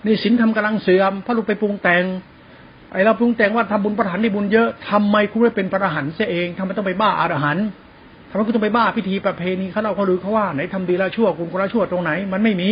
[0.06, 2.04] นี่สินทำกำลังเสื่อมพระลูกไปปรุงแต่ง
[2.92, 7.66] ไอเราปรุงแต่งว่าทำบุญประหารได้บุญเยอะทำไมคุณไม่เป็นประหันเสียเองทำไมต้องไปบ้าอรหันต์
[8.30, 12.72] ทำไมคุณต้องไปบ้าพิธีประเพณีเขาเราเขาลือเขาว่าไหนทำดีล้วชั่วคุณก็ละชั่วตรงไหน มันไม่มี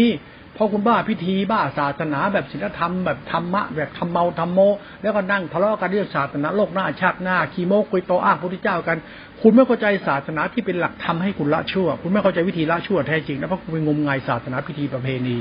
[0.58, 4.60] พอคุณบ้าพิธีบ้าศาสนาแบบศีลธรรมแบบธรรมะแบบทำเมาทำโม
[5.02, 8.98] แล้วก็นั่งทะเลาะกันเรื่องศาสนาโลกหน้าชาติหน้าขีโมกุยโตอ้างพระพุทธเจ้ากัน
[9.42, 15.38] คุณไม่เข้าใจศาสนาที่เป็นหลักธรรมให้คุณละชั่ว คุณไม่เข้าใจวิธีละชั่วแท้จริงนะเพราะคุณไปงมงายศาสนาพิธีประเพณี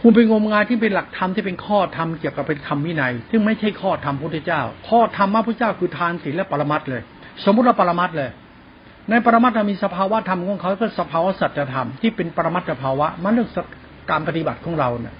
[0.00, 7.02] คุณไปงมงายที่เป็นหลักธรรมที่เป็นข้อธรรมเกี่ยวกับเป็นธรรมวินัย ซึ่งไม่ใช่ข้อธรรมพุทธเจ้า ข้อธรรมพระพุทธเจ้าคือทานศีลและปรมัตเลย
[7.44, 8.30] สมมติว่าปรมัตเลย
[9.10, 13.48] ในปรมัตมีสภาวะธรรมของเขาก็สภาวะสัจธรรมที่เป็นปรมัตภาวะมันเรื่อง
[14.10, 15.14] การปฏิบัติของเราเนี่ย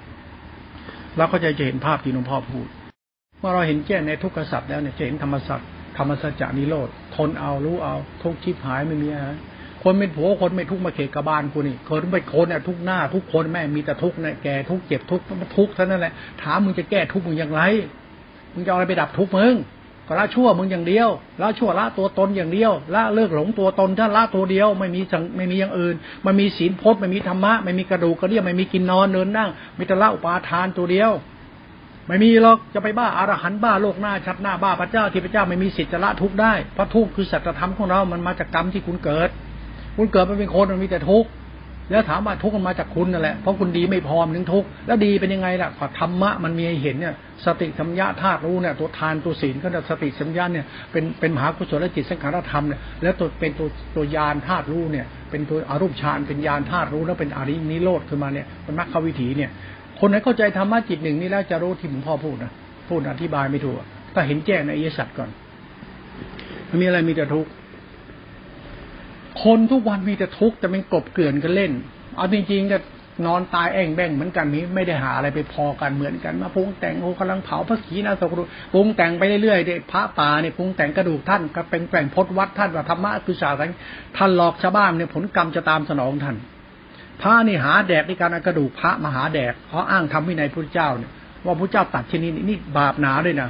[1.16, 2.66] เราก็จะจะเห็นภาพที่หลวงพ่อพูด
[3.38, 5.68] เมื่อเราเห็นแจ้งในทุกขสัตว์แล้วเนี่ยจะเห็นธรรมสัตว์
[5.98, 9.30] ธรรมสัจจานิโรธทนเอารู้เอา ทุกชิบหายไม่มีอะไร
[9.82, 16.12] คนเป็นผัวคนไม่ทุกมาเขตกบาลกูนี่คนเป็นคนเนี่ยทุกหน้าทุกคนแม่มีแต่ทุกเนี่ยแก่ทุกเจ็บทุกมันทุกเท่านั้นแหละ
[16.42, 17.62] ถามมึงจะแก้ทุกมึงอย่างไร
[18.54, 19.54] มึงจะเอะไรไปดับทุกมึง
[20.08, 21.08] ก็ละชั่วมึงอย่างเดียว
[21.42, 25.00] ละชั่วละตัวตนอย่างเดียวละเลิกหลงตัวตนถ้าละตัวเดียวไม่มี
[25.36, 25.94] ไม่มีอย่างอื่น
[26.26, 31.12] มันมีศีลพจน์ไม่มีธรรมะไม่มีกระดูกกระเดี่ยไม่มีกินนอนเนินนั่งมีแต่ละอุปาทานตัวเดียว
[32.06, 39.28] ไม่มีหรอกจะไปบ้าอารหันบ้าโลกหน้าชัดหน้าบ้าพระเจ้าที่พระเจ้าไม่มีสิทธิ์จะละทุกได้เพราะทุกคือสัจธรรมของเรา มันมาจากกรรมที่คุณเกิด
[39.96, 41.28] คุณเกิดมาเป็นคนมันมีแต่ทุกข์
[41.90, 47.14] แล้วถามว่าทุกข์มันมาจากคุณนั่นแหละเพราะคุณดีไม่พอมนถึงทุกข์แล้วดีเป็นยังไงล่ะธรรมะมันมีให้เห็นเนี่ย
[47.46, 59.50] สติสัมยาธาตุรู้เนี่ยตัวทานตัวศีลก็สติสัมยาเนี่ยเป็นเป็นมหากุศลจิตสังขารธรรมเนี่ยแล้วตัวเป็นตัวตัวยานธาตุรู้เนี่ย เป็นตัวอรูปฌานเป็นยานธาตุรู้แล้วเป็นอรินิโรธขึ้นมาเนี่ยเป็นมรรควิถีเนี่ย
[59.98, 62.52] คนไหนเข้าใจธรรมะจิตหนึ่งนี่แล้วจะรู้ที่ผมพ่อพูดนะ
[62.88, 63.76] พูดอธิบายไม่ถูก
[64.14, 65.30] ถ้าเห็นแจ้งในอริยสัจก่อน
[66.80, 67.50] มีอะไรมีแต่ทุกข์
[69.44, 71.72] คนทุกวันมีแต่ทุกข์แต่มันกบเกลื่อนกันเล่น
[72.16, 72.78] เอาจริงๆก็
[73.26, 78.42] นอนตายแอ่งแบ่งเหมือนกันนี้ไม่ได้หาอะไรไปพอกันเหมือนกันมาพุงแต่งโอ้กำลังเผาพระขีณาสกรุ
[78.72, 83.76] พุงแต่งไปเรื่อยๆเด็พระป่าเนี่ยพุงแต่งกระดูกท่านก็เป็นแป่งพดวัดท่านว่าธรรมะคือศาสนา
[84.16, 86.36] ท่านหลอกชาวบ้านเนี่ยผลกรรมจะตามสนองท่าน
[87.20, 91.10] พระนี่หาแดกในการกระดูกพระมาหาแดกเขาอ้างทำวินัยพระเจ้าเนี่ย
[91.44, 93.48] ว่าพระเจ้าตัดชนิดนี้นี่บาปหนาด้วยนะ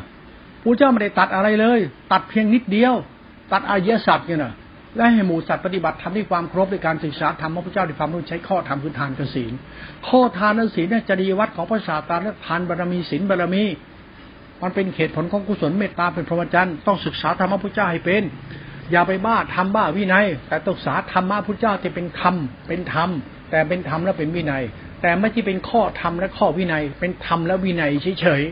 [0.63, 1.81] พระเจ้าไม่ได้ตัดอะไรเลย
[2.13, 2.95] ตัดเพียงนิดเดียว
[3.53, 4.53] ตัดอายะสัตว์เนี่ยนะ
[4.97, 9.53] และให้หมู่สัตว์ปฏิบัติทำด้วยความครบในการศึกษาธรรมพระพุทธเจ้าด้วยความรู้ใช้ข้อธรรมคือทานกับศีล
[10.09, 13.65] ข้อทานและศีลเนี่ยจริยวัตรของพระศาสดาและทานบารมีศีลบารมี
[14.63, 18.23] มันเป็นเหตุผลของกุศลเมตตาเป็นพรหมจรรย์ต้องศึกษาธรรมพระพุทธเจ้าให้เป็น
[18.91, 22.35] อย่าไปบ้าทำบ้าวินัย แต่ต้องศึกษาธรรมะพุทธเจ้าจะเป็นธรรม
[22.69, 23.09] เป็นธรรม
[23.51, 24.63] แต่เป็นธรรมและเป็นวินัย
[25.03, 27.91] แต่ไม่ใช่เป็นข้อธรรมและข้อวินัย เป็นธรรมและวินัย
[28.21, 28.43] เฉย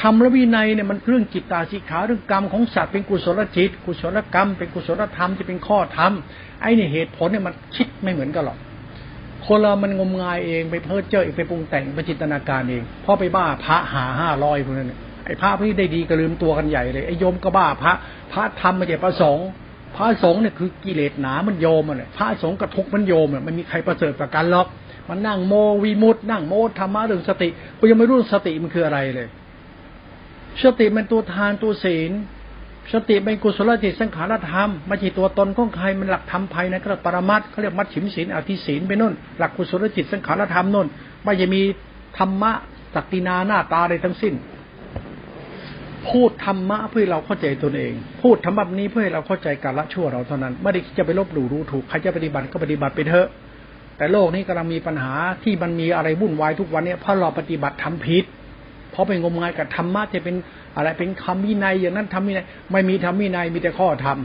[0.00, 6.12] ธรรมและวินัยเนี่ยมันเรื่องจิตตาสิขาเรื่องกรรมของสัตว์เป็นกุศลจิต กุศลกรรม เป็นกุศลธรรมที่เป็นข้อธรรม
[6.60, 8.58] ไอ้เนี่ยเหตุผลเนี่ยมันคิดไม่เหมือนกันหรอก
[9.46, 14.92] คนเรามันงมงายเองไปเพ้อเจ้อเองไปปรุงแต่งไปจินตนาการเองพ่อไปบ้าพระหาห้าร้อยพวกนั้น
[15.24, 17.92] ไอ้พระพวกนี้ได้ดีก็ลืมตัวกันใหญ่เลยไอ้โยมก็บ้าพระ
[18.32, 19.48] พระทำมาจากพระสงฆ์
[19.96, 24.66] พระสงฆ์เนี่ยคือกิเลสหนามันโยมอะพระสงฆ์กระทุกมันโยมอะมันมีใครประเสริฐประกันหรอก
[25.08, 29.28] มันนั่งโมวีมุตนั่งโมธรรมะเรื่องสติกูยังไม่รู้สติมันคืออะไรเลย
[30.62, 32.12] สติมันตัวทานตัวศีล
[32.92, 40.86] สติเป็นกุศลจิตสังขารธรรมไม่ใช่ตัวตนของใครมันหลักธรรมภายในก็ปรมัตเขาเรียกมัดฉิมศีลอธิศีลไปนู่น หลักกุศลจิตสังขารธรรมนู่น
[41.24, 41.62] ไม่จะมี
[42.18, 42.52] ธรรมะ
[42.94, 44.34] สักตินาหน้าตาใดทั้งสิ้น
[46.08, 47.92] พูดธรรมะเพื่อเราเข้าใจตนเอง
[48.22, 53.28] พูดธรรมะนี้เพื่อเราเข้าใจการละชั่วเราเท่านั้น ไม่ได้จะไปลบหลู่รู้ถูกใครจะปฏิบัติก็ปฏิบัติไปเถอะ
[53.96, 58.24] แต่โลกนี้กำลังมีปัญหาที่มันมีอะไรวุ่นวายทุกวันนี้เพราะเราปฏิบัติทำผิด
[58.90, 60.36] เพราะไปงมงายกับธรรมะจะเป็น
[60.76, 64.18] อะไรเป็นคำวินัยอย่างนั้นทำวินัยไม่มีทำวินัยมีแต่ข้อธรรม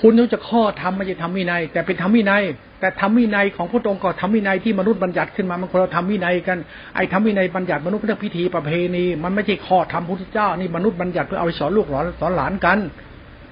[0.00, 2.42] คุณรู้จะข้อธรรมไม่ใช่ทำวินัย แต่เป็นทำวินัย
[2.80, 6.58] แต่ทำวินัยของพระองค์ก็ทำวินัยที่มนุษย์บัญญัติขึ้นมามันคนเราทำวินัยกัน
[6.94, 12.78] ไอ้ทำวินัยบัญญัติมนุษย์เรื่องพิธีประเพณี มันไม่ใช่ข้อธรรมพุทธเจ้านี่มนุษย์บัญญัติเพื่อเอาไปสอนลูกหลานสอนหลานกัน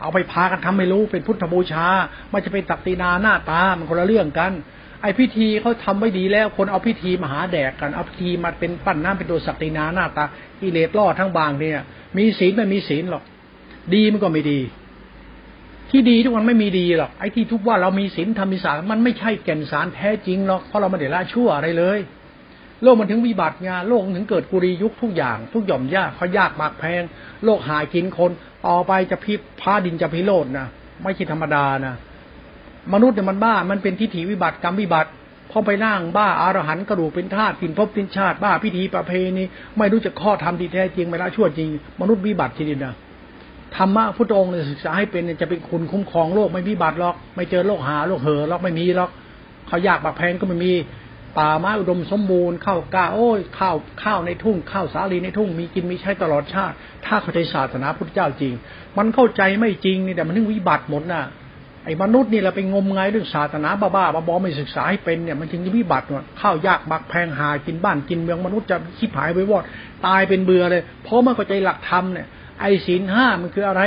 [0.02, 1.86] เอาไปพากันทำไม่รู้เป็นพุทธบูชา
[2.30, 4.52] ไม่จะเป็นตักตีนาหน้าตามันคนละเรื่องกัน
[5.02, 10.24] ไอพิธีเขาทำไว้ดีแล้ว คนเอาพิธีมาหาแดกกัน เอาพิธีมาเป็นปั้นน้ำเป็นตัวสักตินาหน้าตา
[10.60, 11.82] กิเลสล่อทั้งบางเนี่ย
[12.16, 13.22] มีศีลไม่มีศีลหรอก
[13.94, 14.60] ดีมันก็ไม่ดี
[15.90, 21.98] ที่ดีทุกวันไม่มีดีหรอกไอ้ที่ทุกว่าเรามีศีลทำมีสารมันไม่ใช่แก่นสารแท้จริงหรอกเพราะเราไม่ได้ละชั่วอะไรเลย
[22.82, 27.02] โลกมันถึงวิบัติงานโลกถึงเกิดกุรียุคทุกอย่าง ทุกหย่อมยากเขายากมากแพง
[27.44, 28.30] โลกหายกินคน
[28.66, 30.66] ต่อไปจะพิพาดินจะพิโรดนะ
[31.02, 31.94] ไม่ใช่ธรรมดานะ
[32.94, 35.10] มนุษย์เนี่ยมันบ้า มันเป็นทิฏฐิวิบัติกรรมวิบัติ
[35.50, 39.44] พอไปนั่งบ้าอารหันกระดูกเป็นธาตุกินพบตินชาติ บ้าพิธีประเพณี
[39.78, 41.68] ไม่รู้จะข้อธรรมที่แท้จริงไม่ละชั่วจริง
[42.00, 42.94] มนุษย์วิบัติทีเดียวนะ
[43.76, 49.10] ธรรมะพุทธองค์เนี่ยศึกษาให้เป็นจะเป็นคุณคุ้มครองโลกไม่วิบัติหรอก ไม่เจอโรคหาโรคเหอหรอกไม่มีหรอก
[49.68, 50.72] เขายากบักแพงก็ไม่มี
[51.38, 56.74] ป่าไม้อุดมสมบูรณ์ข้าวก้าโอ้ยข้าวข้าวในทุ่งข้าวสาลีในทุ่งมีกินมีใช้ตลอดชาติ
[57.06, 58.52] ถ้าเข้าใจศาสนาพุทธเจ้าจริง
[58.98, 61.22] มันเข้าใจไม่จริงนี่แต่มันถึงวิบัติหมดน่ะ
[61.88, 69.64] อ้มนุษย์นี่เราไปงมงายเรื่องศาสนาบ้าๆบอไม่ศึกษาให้เป็นเนี่ยมันจึงจะวิบัติเนี่ยข้าวยากบักแพงหากินบ้านกินเมืองมนุษย์จะคิดหายไปวอด
[70.06, 72.26] ตายเป็นเบื่อเลย เพราะมันเข้าใจหลักธรรมเนี่ย
[72.60, 73.82] ไอ้ศีลห้ามันคืออะไร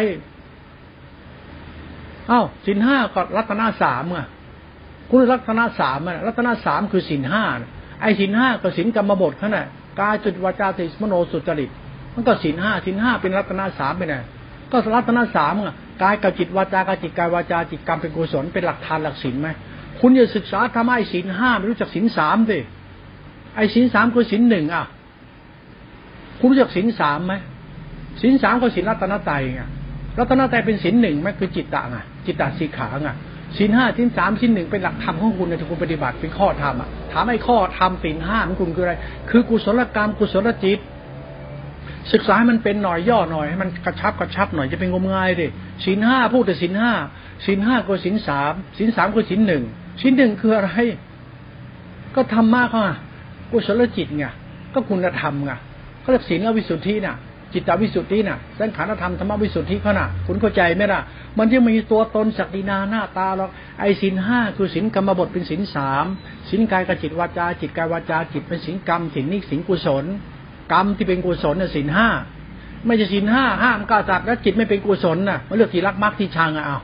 [2.32, 4.28] อ้าวศีลห้าก็รัตนาสามอะ
[5.10, 7.44] คุณรัตนาสามอะรัตนาสามคือศีลห้า
[8.02, 9.66] ไอ้ศีลห้าก็ศีลกรรมบทขนาด
[10.00, 11.70] กายจุดวาจาติสมโนสุจริต
[12.14, 14.16] มันก็ศีลห้าศีลห้าเป็นรัตนาสามไปไหน
[14.72, 19.50] ก็รัตนาสามอะ กายกับจิตวาจากัจิตกายวาจาจิตกรรมเป็นกุศลเป็นหลักทานหลักศีลไหม
[20.00, 22.58] คุณอย่าศึกษาทำไมศีลห้าไม่รู้จักศีลสามสิ
[23.56, 24.86] ไอ้ศีลสามคือศีลหนึ่งอะ
[26.40, 27.34] คุณรู้จักศีลสามไหม
[28.22, 29.62] ศีลสามก็ศีลรัตนตรัยไง
[30.18, 33.10] รัตนตรัยเป็นศีลหนึ่งไหมคือจิตตะไงจิตตะสีขาไง
[33.58, 38.94] ศีลห้าศีลสามศีลหนึ่งเป็นหลักธรรมของคุณในที่คุณปฏิบัติเป็นข้อธรรมอะถามไอ้ข้อธรรมศีลห้าของคุณคืออะไร
[39.30, 40.80] คือกุศลกรรมกุศลจิต
[42.14, 45.48] ศึกษาให้มันเป็นหน่อยย่อหน่อยให้มันกระชับกระชับหน่อยจะเป็นงมงายดิ
[45.86, 46.92] สินห้าพูดแต่สินห้า
[47.46, 49.64] สินห้าก็สินสามสินสามก็สินหนึ่ง
[50.02, 50.72] สินหนึ่งคืออะไร
[52.16, 52.98] ก็ทำมากอะ
[53.52, 54.26] กุศลจิตไง
[54.74, 55.52] ก็คุณธรรมไง
[56.02, 57.16] เขาเรียกศีลวิสุทธิน่ะ
[57.54, 61.02] จิตตวิสุทธิน่ะสังขารธรรมธรรมวิสุทธิเขาน่ะ คุณเข้าใจไหมล่ะ
[61.38, 63.50] มันจะมีตัวตนศักดินาหน้าตาหรอก
[63.80, 66.06] ไอ้สินห้าคือสินกรรมบทเป็นสินสาม
[66.50, 70.06] สินกายกับจิตวาจาจิตกายวาจาจิตเป็นสินกรรมสินนิสินกุศล
[70.72, 72.08] กรรมที่เป็นกุศลน่ะสินห้า
[72.86, 76.80] ไม่ใช่สินห้าห้ามก้าจัดแล้วจิตไม่เป็นกุศลน่ะมันเลือกที่รักมักที่ชังอะเอา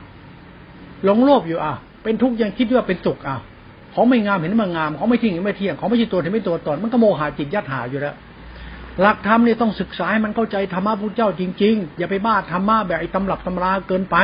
[1.04, 3.38] หลงโลภอยู่อะเป็นทุกข์ยังคิดว่าเป็นสุขอะ
[3.94, 8.14] ของไม่งามเห็นมันงามของไม่ทิ้งไม่เที่ยงของไม่ใช่ตัวที่ไม่ตัวตนมันก็โมหะจิตยัดหาอยู่แล้ว
[9.00, 14.16] หลักธรรมนี่ต้องศึกษาให้มันเข้าใจธรรมะพุทธเจ้าจริงๆ อย่าไปบ้าธรรมะแบบไอ้ตำรับตำราเกินไป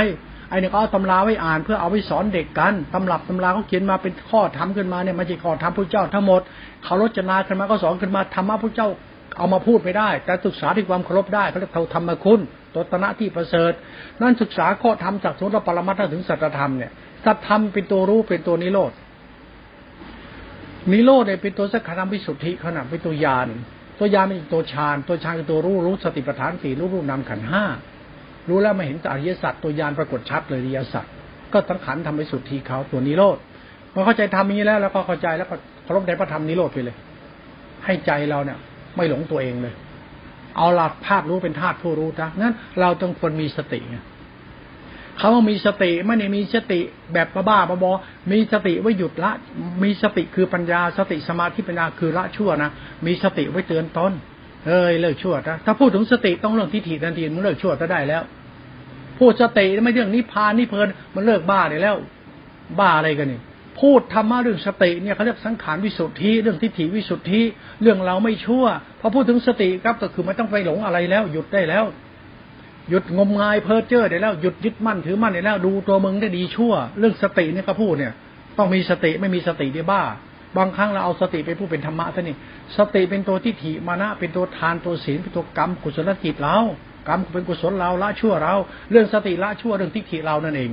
[0.49, 6.41] ไอ้เนี่ยก็เอาตำราไว้อ่านเพื่อเอาไว้สอนเด็กกันตำรับตำราเขาเขียนมาเป็นข้อธรรมขึ้นมาเนี่ยมันจะข้อธรรมพุทธเจ้าทั้งหมด
[6.85, 8.89] เขารจนาขึ้นมาก็สอนขึ้นมาธรรมะพุทธเจ้า
[9.37, 12.41] เอามาพูดไม่ได้ แต่ศึกษาที่ความเคารพได้เขาเรียกเท่าธรรมคุณ
[12.75, 13.73] ตัวตนะที่ประเสริฐ
[14.21, 16.93] นั่นศึกษาข้อธรรมจากสุนทรปรมัตถ์ถึงสัจธรรมเนี่ย
[17.25, 18.93] สัจธรรมเป็นตัวรู้เป็นตัวนิโรธ
[20.93, 23.49] นิโรธเนี่ยเป็นตัวสักขารวิสุทธิขนาดเป็นตัวยาน
[23.99, 27.65] ตัวยานเป็นตัวฌาน ตัวฌานคือตัวรู้รู้สติปัฏฐานสี่รู้รู้นำขันห้า
[28.49, 31.05] รู้แล้วมาเห็นอริยสัจตัวยานปรากฏชัดเลยอริยสัจ
[31.53, 33.39] ก็สังขารทำวิสุทธิเขาตัวนิโรธ
[33.93, 36.97] พอเข้าใจทำนี้แล้ว แล้วก็เข้าใจแล้วก็เคารพในพระธรรมนิโรธไปเลย
[37.85, 38.59] ให้ใจเราเนี่ย
[38.97, 39.75] ไม่หลงตัวเองเลย
[40.57, 43.97] เอาหลักธาตุรู้เป็นธาตุผู้รู้นะงั้นเราต้องควรมีสติไง
[45.19, 46.81] เขาว่ามีสติไม่ได้มีสติ
[47.13, 47.93] แบบบ้าบอ
[48.33, 49.33] มีสติไว้หยุดละ
[49.83, 52.71] มีสติคือปัญญา สติสมาธิปัญญาคือละชั่วนะ
[53.07, 54.13] มีสติไว้เตือนตน
[54.67, 58.23] เอ้ยเลิกชั่วนะถ้าพูดถึงสติต้องเรื่องทิฏฐิทันทีมันเลิกชั่วจะได้แล้ว
[59.19, 61.97] พูดสติไม่เรื่องนิพพานนิเพลินมันเลิกบ้าได้แล้ว
[62.79, 63.41] บ้าอะไรกันนี่
[63.81, 67.43] พูดธรรมะเรื่องสติเนี่ยเขาเรียกสังขารวิสุทธิเรื่องทิฏฐิวิสุทธิ
[67.83, 68.65] เรื่องเราไม่ชั่ว
[69.01, 71.85] พอพูดถึงสติครับก็คือไม่ต้องไปหลงอะไรแล้ว หยุดได้แล้ว
[72.91, 78.13] หยุดงมงายเพ้อเจ้อได้แล้วหยุดยึดมั่นถือมั่นได้แล้วดูตัวมึงได้ดีชั่ว เรื่องสติเนี่ยเขาพูดเนี่ย
[78.59, 80.03] ต้องมีสติไม่มีสติได้บ้า
[80.57, 82.37] บางครั้งเราเอาสติไปพูดเป็นธรรมะซะนี่
[82.77, 86.59] สติเป็นตัวทิฏฐิมานะเป็นตัวทานตัวศีลเป็นตัวกรรมกุศลจิตเรา
[87.09, 88.55] กรรมเป็นกุศลเราละชั่วเรา
[88.91, 90.71] เรื่องสติละชั่วเรื่องทิฏฐิเรานั่นเอง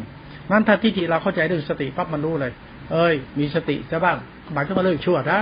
[0.52, 2.52] นั้นถ้าทิฏฐิเราเข้าใจเรื่องสติปั๊บมันรู้เลย
[2.92, 4.18] เอ้ย มีสติจะบ้าง
[4.54, 5.39] หมายถึงมาเลิกชั่วนะ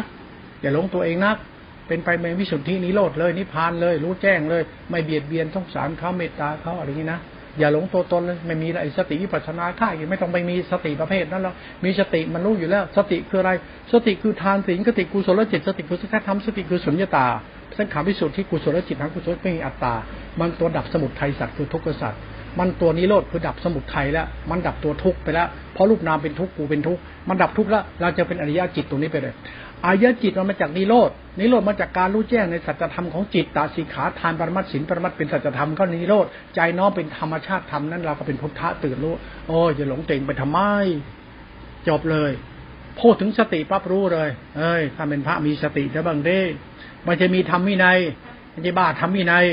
[0.61, 1.37] อย่าหลงตัวเองนัก
[1.87, 7.19] เป็นไปในวิสุทธินิโรธเลยนิพพานเลย รู้แจ้งเลย ไม่เบียดเบียนสงสารเขาเมตตาเขาอะไรอย่างนี้นะ
[7.59, 13.51] อย่าหลงตัวตนเลยไม่มีอะไรสติวิปัสนาค่าอย่างไม่ต้องไปมีสติประเภทนั้นแล้วมีสติมันรู้อยู่แล้ว สติคืออะไร
[13.91, 17.27] สติคือทานศีลสติกุศลจิต สติคือสัจธรรมสติคือสุญญตา
[17.77, 19.93] สังขารวิสุทธิกุศลจิตทางกุศลไม่มีอัตตา
[20.39, 22.19] มันตัวดับสมุทัยสัตว์คือทุกข์สัตว์
[22.59, 29.33] มันตัวนิโรธคือดับสมุทัยแล้ว มันดับตัวทุกข์ไปแล้ว เพราะรูปนามเป็นทุกข์กูเป็นทุกข์ มันดับทุกข์แล้ว เราจะเป็นอริยจิตตรงนี้ไปเลย
[29.85, 36.25] อริยจิตมันมาจากนิโรธ นิโรธมาจากการรู้แจ้งในสัจธรรมของจิต ตาสีขาทานปรมัตสินปรมัตเป็นสัจธรรมก็นิโรธ
[36.55, 39.13] ใจน้อมเป็นธรรมชาติธรรมนั้นเราก็เป็นพุทธะตื่นรู้
[39.47, 40.59] โอ้ยจะหลงเต่งไปทำไม
[41.87, 42.31] จบเลย
[42.99, 46.39] พูดถึงสติปั๊บรู้เลย เอ้ย ถ้าเป็นพระมีสติจะบ้างด้
[47.07, 47.99] มันจะมีธรรมวินัย
[48.53, 49.45] มันจะบ้าธรรมวินัย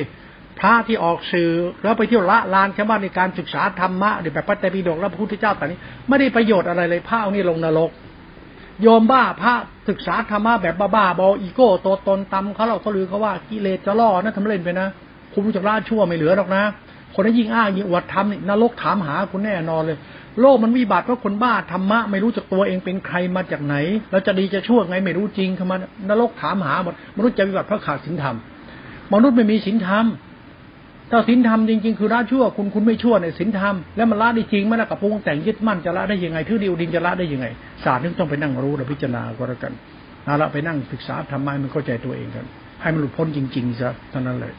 [0.61, 1.50] พระที่ออกสื่อ
[1.82, 5.78] แล้วไปเที่ยวละลานชาวบ้านในการศึกษาธรรมะเดี๋ยวแบบพระเตปิฎกแล้วพระพุทธเจ้าตอนนี้
[6.09, 7.90] ไม่ได้ประโยชน์อะไรเลยพระเอานี่ลงนรก
[8.82, 9.54] โยมบ้าพระ
[9.88, 14.88] ศึกษาธรรมะแบบบ้าๆบออีโก้ตัวตนตำเขาเราก็ลือเขาว่ากิเลสจะล่อนะทำเล่นไปนะ
[15.32, 16.62] คุณผู้จักล่าชั่วไม่เหลือหรอกนะ
[17.14, 19.98] คนนั้นยิ่งอ้างยิ่งอวดทำนี่นรกถามหาคุณแน่นอนเลย
[20.40, 23.76] โลกมันวิบัติเพราะคนบ้าธรรมะไม่รู้จักตัวเองเป็นใครมาจากไหน
[24.11, 25.72] แล้วจะดีจะชั่วไงไม่รู้จริงทำไม
[26.11, 28.36] นรกถามหาหมดมนุษย์จะวิบัติเพราะขาดศีลธรรม
[29.14, 30.07] มนุษย์ไม่มีศีลธรรม
[31.11, 37.46] ถ้าศีลธรรมจริงๆคือละชั่วคุณคุณไม่ชั่วในศีลธรรมแล้วมันละได้จริงไหมล่ะกับปรุงแต่งยึดมั่นจะละได้ยังไงทื่อดิวดินจะละได้ยังไง
[37.84, 39.72] ศาสตร์นึงต้องไปนั่งรู้และพิจารณาก็แล้วกัน
[40.24, 42.46] เอาละไปนั่งศึกษาทำไมมันเข้าใจตัวเองกัน
[42.82, 44.52] ให้มันหลุดพ้นจริงๆซะเท่านั้นเลย